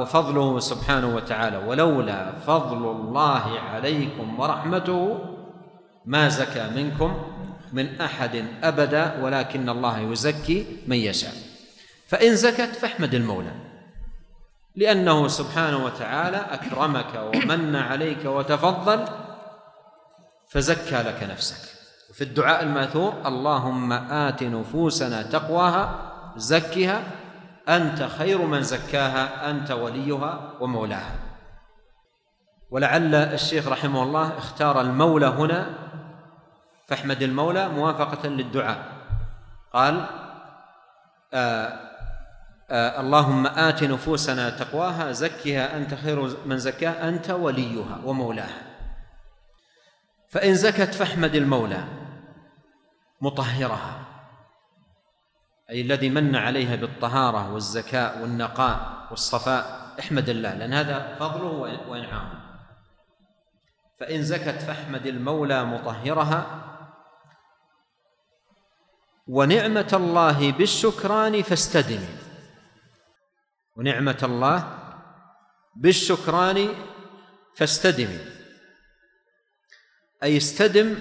وفضله 0.00 0.60
سبحانه 0.60 1.16
وتعالى. 1.16 1.56
ولولا 1.56 2.32
فضل 2.32 2.90
الله 2.90 3.60
عليكم 3.60 4.40
ورحمته 4.40 5.18
ما 6.06 6.28
زكى 6.28 6.68
منكم 6.68 7.32
من 7.72 8.00
أحد 8.00 8.44
أبدا 8.62 9.22
ولكن 9.22 9.68
الله 9.68 9.98
يزكي 9.98 10.66
من 10.86 10.96
يشاء. 10.96 11.32
فإن 12.08 12.36
زكت 12.36 12.76
فاحمد 12.76 13.14
المولى. 13.14 13.52
لأنه 14.76 15.28
سبحانه 15.28 15.84
وتعالى 15.84 16.36
أكرمك 16.36 17.14
ومن 17.14 17.76
عليك 17.76 18.24
وتفضل 18.24 19.08
فزكى 20.48 21.02
لك 21.02 21.22
نفسك. 21.22 21.77
وفي 22.18 22.24
الدعاء 22.24 22.62
المأثور 22.62 23.14
اللهم 23.26 23.92
آت 23.92 24.42
نفوسنا 24.42 25.22
تقواها 25.22 26.12
زكها 26.36 27.02
أنت 27.68 28.02
خير 28.02 28.42
من 28.42 28.62
زكاها 28.62 29.50
أنت 29.50 29.70
وليها 29.70 30.52
ومولاها. 30.60 31.14
ولعل 32.70 33.14
الشيخ 33.14 33.68
رحمه 33.68 34.02
الله 34.02 34.38
اختار 34.38 34.80
المولى 34.80 35.26
هنا 35.26 35.66
فاحمد 36.86 37.22
المولى 37.22 37.68
موافقة 37.68 38.28
للدعاء. 38.28 38.84
قال 39.72 40.06
آه، 41.34 41.80
آه، 42.70 43.00
اللهم 43.00 43.46
آت 43.46 43.84
نفوسنا 43.84 44.50
تقواها 44.50 45.12
زكها 45.12 45.76
أنت 45.76 45.94
خير 45.94 46.36
من 46.46 46.58
زكاها 46.58 47.08
أنت 47.08 47.30
وليها 47.30 47.98
ومولاها. 48.04 48.62
فإن 50.28 50.54
زكت 50.54 50.94
فاحمد 50.94 51.34
المولى. 51.34 52.07
مطهرها 53.20 54.04
أي 55.70 55.80
الذي 55.80 56.10
من 56.10 56.36
عليها 56.36 56.76
بالطهارة 56.76 57.52
والزكاء 57.52 58.22
والنقاء 58.22 59.06
والصفاء. 59.10 59.94
احمد 60.00 60.28
الله 60.28 60.54
لأن 60.54 60.72
هذا 60.72 61.16
فضله 61.20 61.80
وإنعامه. 61.88 62.40
فإن 64.00 64.22
زكت 64.22 64.62
فاحمد 64.62 65.06
المولى 65.06 65.64
مطهرها. 65.64 66.64
ونعمة 69.28 69.90
الله 69.92 70.52
بالشكران 70.52 71.42
فاستدمي 71.42 72.18
ونعمة 73.76 74.18
الله 74.22 74.78
بالشكران 75.76 76.74
فاستدمي 77.56 78.18
أي 80.22 80.36
استدم 80.36 80.98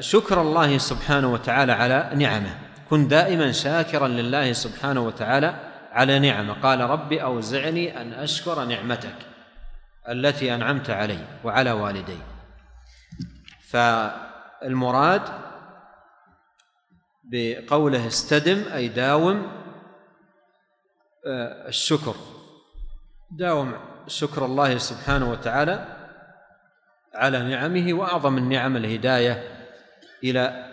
شكر 0.00 0.40
الله 0.40 0.78
سبحانه 0.78 1.32
وتعالى 1.32 1.72
على 1.72 2.10
نعمه. 2.14 2.58
كن 2.90 3.08
دائما 3.08 3.52
شاكرا 3.52 4.08
لله 4.08 4.52
سبحانه 4.52 5.00
وتعالى 5.00 5.54
على 5.92 6.18
نعمه. 6.18 6.52
قال 6.52 6.80
رب 6.80 7.12
أوزعني 7.12 8.00
أن 8.00 8.12
أشكر 8.12 8.64
نعمتك 8.64 9.16
التي 10.08 10.54
أنعمت 10.54 10.90
علي 10.90 11.18
وعلى 11.44 11.72
والدي. 11.72 12.18
فالمراد 13.68 15.22
بقوله 17.24 18.06
استدم 18.06 18.64
أي 18.74 18.88
داوم 18.88 19.46
آه، 21.26 21.68
الشكر. 21.68 22.14
داوم 23.30 23.74
شكر 24.06 24.44
الله 24.44 24.78
سبحانه 24.78 25.30
وتعالى 25.30 25.95
على 27.16 27.42
نعمه 27.42 27.92
وأعظم 27.92 28.38
النعم 28.38 28.76
الهداية 28.76 29.66
إلى 30.24 30.72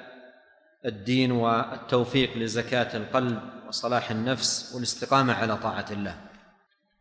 الدين 0.85 1.31
والتوفيق 1.31 2.37
لزكاة 2.37 2.97
القلب 2.97 3.41
وصلاح 3.67 4.11
النفس 4.11 4.71
والاستقامة 4.75 5.33
على 5.33 5.57
طاعة 5.57 5.85
الله. 5.91 6.17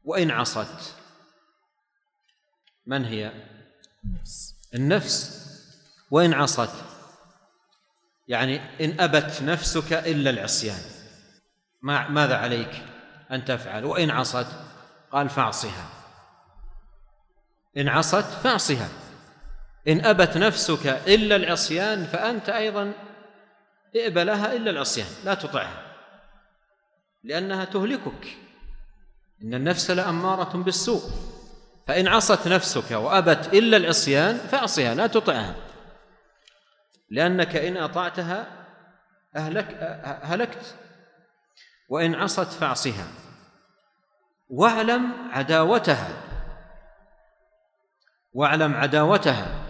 وإن 0.04 0.30
عصت 0.30 0.94
من 2.86 3.04
هي؟ 3.04 3.32
النفس. 4.04 4.54
النفس. 4.74 5.42
وإن 6.10 6.34
عصت 6.34 6.70
يعني 8.28 8.60
إن 8.84 9.00
أبت 9.00 9.42
نفسك 9.42 9.92
إلا 9.92 10.30
العصيان. 10.30 10.80
ماذا 11.82 12.36
عليك 12.36 12.82
أن 13.30 13.44
تفعل؟ 13.44 13.84
وإن 13.84 14.10
عصت 14.10 14.46
قال 15.12 15.28
فاعصها. 15.28 15.88
إن 17.76 17.88
عصت 17.88 18.24
فاعصها. 18.24 18.88
إن 19.88 20.04
أبت 20.04 20.36
نفسك 20.36 20.86
إلا 20.86 21.36
العصيان 21.36 22.04
فأنت 22.04 22.48
أيضا 22.48 22.92
ائب 23.96 24.18
لها 24.18 24.52
إلا 24.52 24.70
العصيان 24.70 25.06
لا 25.24 25.34
تطعها 25.34 25.92
لأنها 27.24 27.64
تهلكك. 27.64 28.36
إن 29.42 29.54
النفس 29.54 29.90
لأمارة 29.90 30.56
بالسوء. 30.56 31.02
فإن 31.86 32.08
عصت 32.08 32.48
نفسك 32.48 32.90
وأبت 32.90 33.54
إلا 33.54 33.76
العصيان 33.76 34.38
فأعصها 34.38 34.94
لا 34.94 35.06
تطعها. 35.06 35.54
لأنك 37.10 37.56
إن 37.56 37.76
أطعتها 37.76 38.46
أهلك 39.36 39.66
هلكت 40.22 40.74
وإن 41.88 42.14
عصت 42.14 42.52
فاعصها. 42.52 43.06
واعلم 44.48 45.12
عداوتها. 45.30 46.22
واعلم 48.32 48.74
عداوتها. 48.74 49.61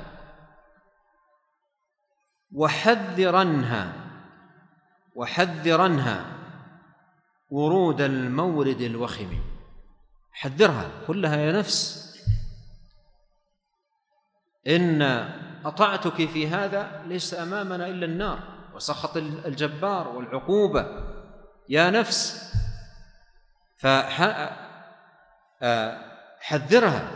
وحذرنها 2.55 3.93
وحذرنها 5.15 6.27
ورود 7.51 8.01
المورد 8.01 8.81
الوخم. 8.81 9.39
حذرها 10.33 10.91
كلها 11.07 11.37
يا 11.37 11.53
نفس. 11.53 12.09
إن 14.67 15.03
أطعتك 15.65 16.29
في 16.29 16.49
هذا 16.49 17.03
ليس 17.07 17.35
أمامنا 17.35 17.87
إلا 17.87 18.07
النار. 18.07 18.39
وسخط 18.75 19.17
الجبار 19.17 20.09
والعقوبة. 20.09 20.87
يا 21.69 21.91
نفس. 21.91 22.53
فحذرها 25.61 27.11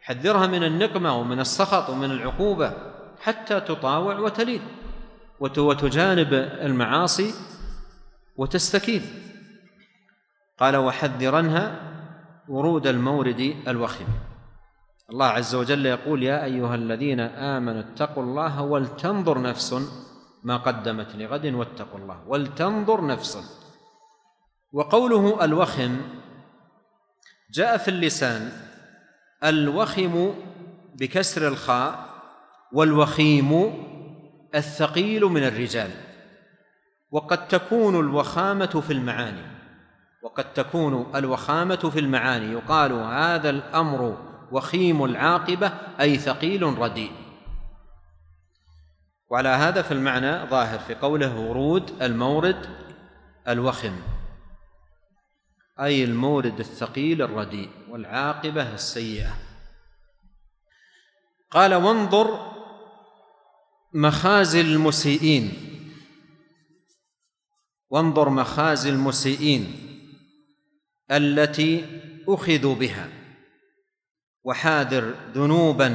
حذرها 0.00 0.46
من 0.46 0.64
النقمة 0.64 1.16
ومن 1.16 1.40
السخط 1.40 1.90
ومن 1.90 2.10
العقوبة. 2.10 2.97
حتى 3.28 3.60
تطاوع 3.60 4.18
وتلين 4.18 4.62
وتجانب 5.40 6.32
المعاصي 6.34 7.34
وتستكين. 8.36 9.02
قال 10.58 10.76
وحذرنها 10.76 11.80
ورود 12.48 12.86
المورد 12.86 13.56
الوخم 13.68 14.04
الله 15.10 15.26
عز 15.26 15.54
وجل 15.54 15.86
يقول 15.86 16.22
يا 16.22 16.44
أيها 16.44 16.74
الذين 16.74 17.20
آمنوا 17.20 17.80
اتقوا 17.80 18.22
الله 18.22 18.62
ولتنظر 18.62 19.40
نفس 19.42 19.74
ما 20.44 20.56
قدمت 20.56 21.16
لغد 21.16 21.46
واتقوا 21.46 21.98
الله 21.98 22.28
ولتنظر 22.28 23.06
نفس. 23.06 23.38
وقوله 24.72 25.44
الوخم 25.44 26.00
جاء 27.52 27.76
في 27.76 27.88
اللسان 27.88 28.52
الوخم 29.44 30.34
بكسر 30.94 31.48
الخاء 31.48 32.07
والوخيم 32.72 33.74
الثقيل 34.54 35.24
من 35.24 35.44
الرجال 35.44 35.90
وقد 37.10 37.48
تكون 37.48 38.00
الوخامة 38.00 38.82
في 38.86 38.92
المعاني 38.92 39.58
وقد 40.22 40.52
تكون 40.52 41.16
الوخامة 41.16 41.76
في 41.76 41.98
المعاني. 41.98 42.52
يقال 42.52 42.92
هذا 42.92 43.50
الأمر 43.50 44.16
وخيم 44.52 45.04
العاقبة 45.04 45.72
أي 46.00 46.18
ثقيل 46.18 46.62
رديء. 46.62 47.12
وعلى 49.30 49.48
هذا 49.48 49.82
في 49.82 49.94
المعنى 49.94 50.46
ظاهر 50.46 50.78
في 50.78 50.94
قوله 50.94 51.40
ورود 51.40 52.02
المورد 52.02 52.66
الوخم 53.48 53.96
أي 55.80 56.04
المورد 56.04 56.60
الثقيل 56.60 57.22
الرديء 57.22 57.70
والعاقبة 57.88 58.74
السيئة. 58.74 59.32
قال 61.50 61.74
وانظر 61.74 62.57
مخازي 63.92 64.60
المسيئين. 64.60 65.52
وانظر 67.90 68.28
مخازي 68.28 68.90
المسيئين 68.90 69.72
التي 71.10 72.00
أخذوا 72.28 72.74
بها. 72.74 73.08
وحاذر 74.44 75.14
ذنوبا 75.34 75.88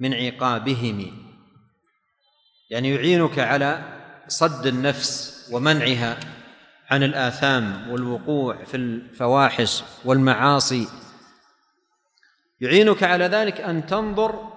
من 0.00 0.14
عقابهم. 0.14 1.24
يعني 2.70 2.90
يعينك 2.94 3.38
على 3.38 4.00
صد 4.28 4.66
النفس 4.66 5.34
ومنعها 5.52 6.20
عن 6.90 7.02
الآثام 7.02 7.90
والوقوع 7.90 8.64
في 8.64 8.76
الفواحش 8.76 9.82
والمعاصي. 10.04 10.88
يعينك 12.60 13.02
على 13.02 13.24
ذلك 13.24 13.60
أن 13.60 13.86
تنظر 13.86 14.52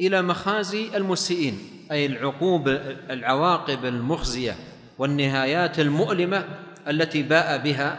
إلى 0.00 0.22
مخازي 0.22 0.96
المسيئين. 0.96 1.73
أي 1.92 2.06
العقوب 2.06 2.68
العواقب 3.10 3.84
المخزية 3.84 4.56
والنهايات 4.98 5.80
المؤلمة 5.80 6.48
التي 6.88 7.22
باء 7.22 7.58
بها 7.58 7.98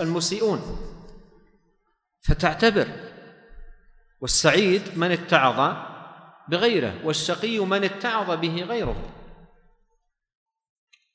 المسيئون. 0.00 0.60
فتعتبر 2.20 2.88
والسعيد 4.20 4.98
من 4.98 5.10
اتعظ 5.10 5.76
بغيره 6.48 6.94
والشقي 7.04 7.58
من 7.58 7.84
اتعظ 7.84 8.40
به 8.40 8.62
غيره. 8.62 8.96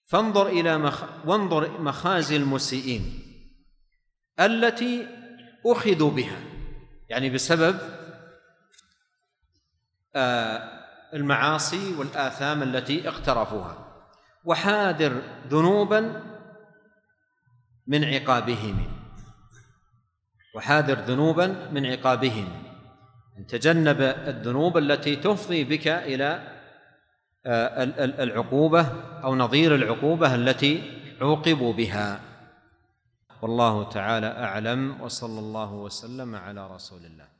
فانظر 0.06 0.48
إلى 0.48 0.78
مخ... 0.78 1.04
وانظر 1.26 1.82
مخازي 1.82 2.36
المسيئين 2.36 3.20
التي 4.40 5.08
أخذوا 5.66 6.12
بها. 6.12 6.40
يعني 7.10 7.30
بسبب 7.30 7.80
آه 10.16 10.77
المعاصي 11.14 11.96
والآثام 11.96 12.64
التي 12.64 13.10
اقترفوها 13.10 13.88
وحاذر 14.46 15.22
ذنوبا 15.48 16.24
من 17.88 18.04
عقابهم. 18.04 18.88
وحاذر 20.56 21.00
ذنوبا 21.00 21.70
من 21.72 21.86
عقابهم. 21.86 22.64
إن 23.38 23.48
تجنب 23.48 24.02
الذنوب 24.02 24.78
التي 24.78 25.16
تفضي 25.16 25.64
بك 25.64 25.88
إلى 25.88 26.58
آه، 27.46 27.84
العقوبة 28.24 28.82
أو 29.24 29.36
نظير 29.36 29.76
العقوبة 29.76 30.36
التي 30.36 31.02
عوقبوا 31.22 31.74
بها. 31.74 32.20
والله 33.42 33.90
تعالى 33.90 34.28
أعلم 34.28 35.02
وصلى 35.02 35.40
الله 35.40 35.74
وسلم 35.74 36.36
على 36.36 36.68
رسول 36.68 37.06
الله. 37.06 37.37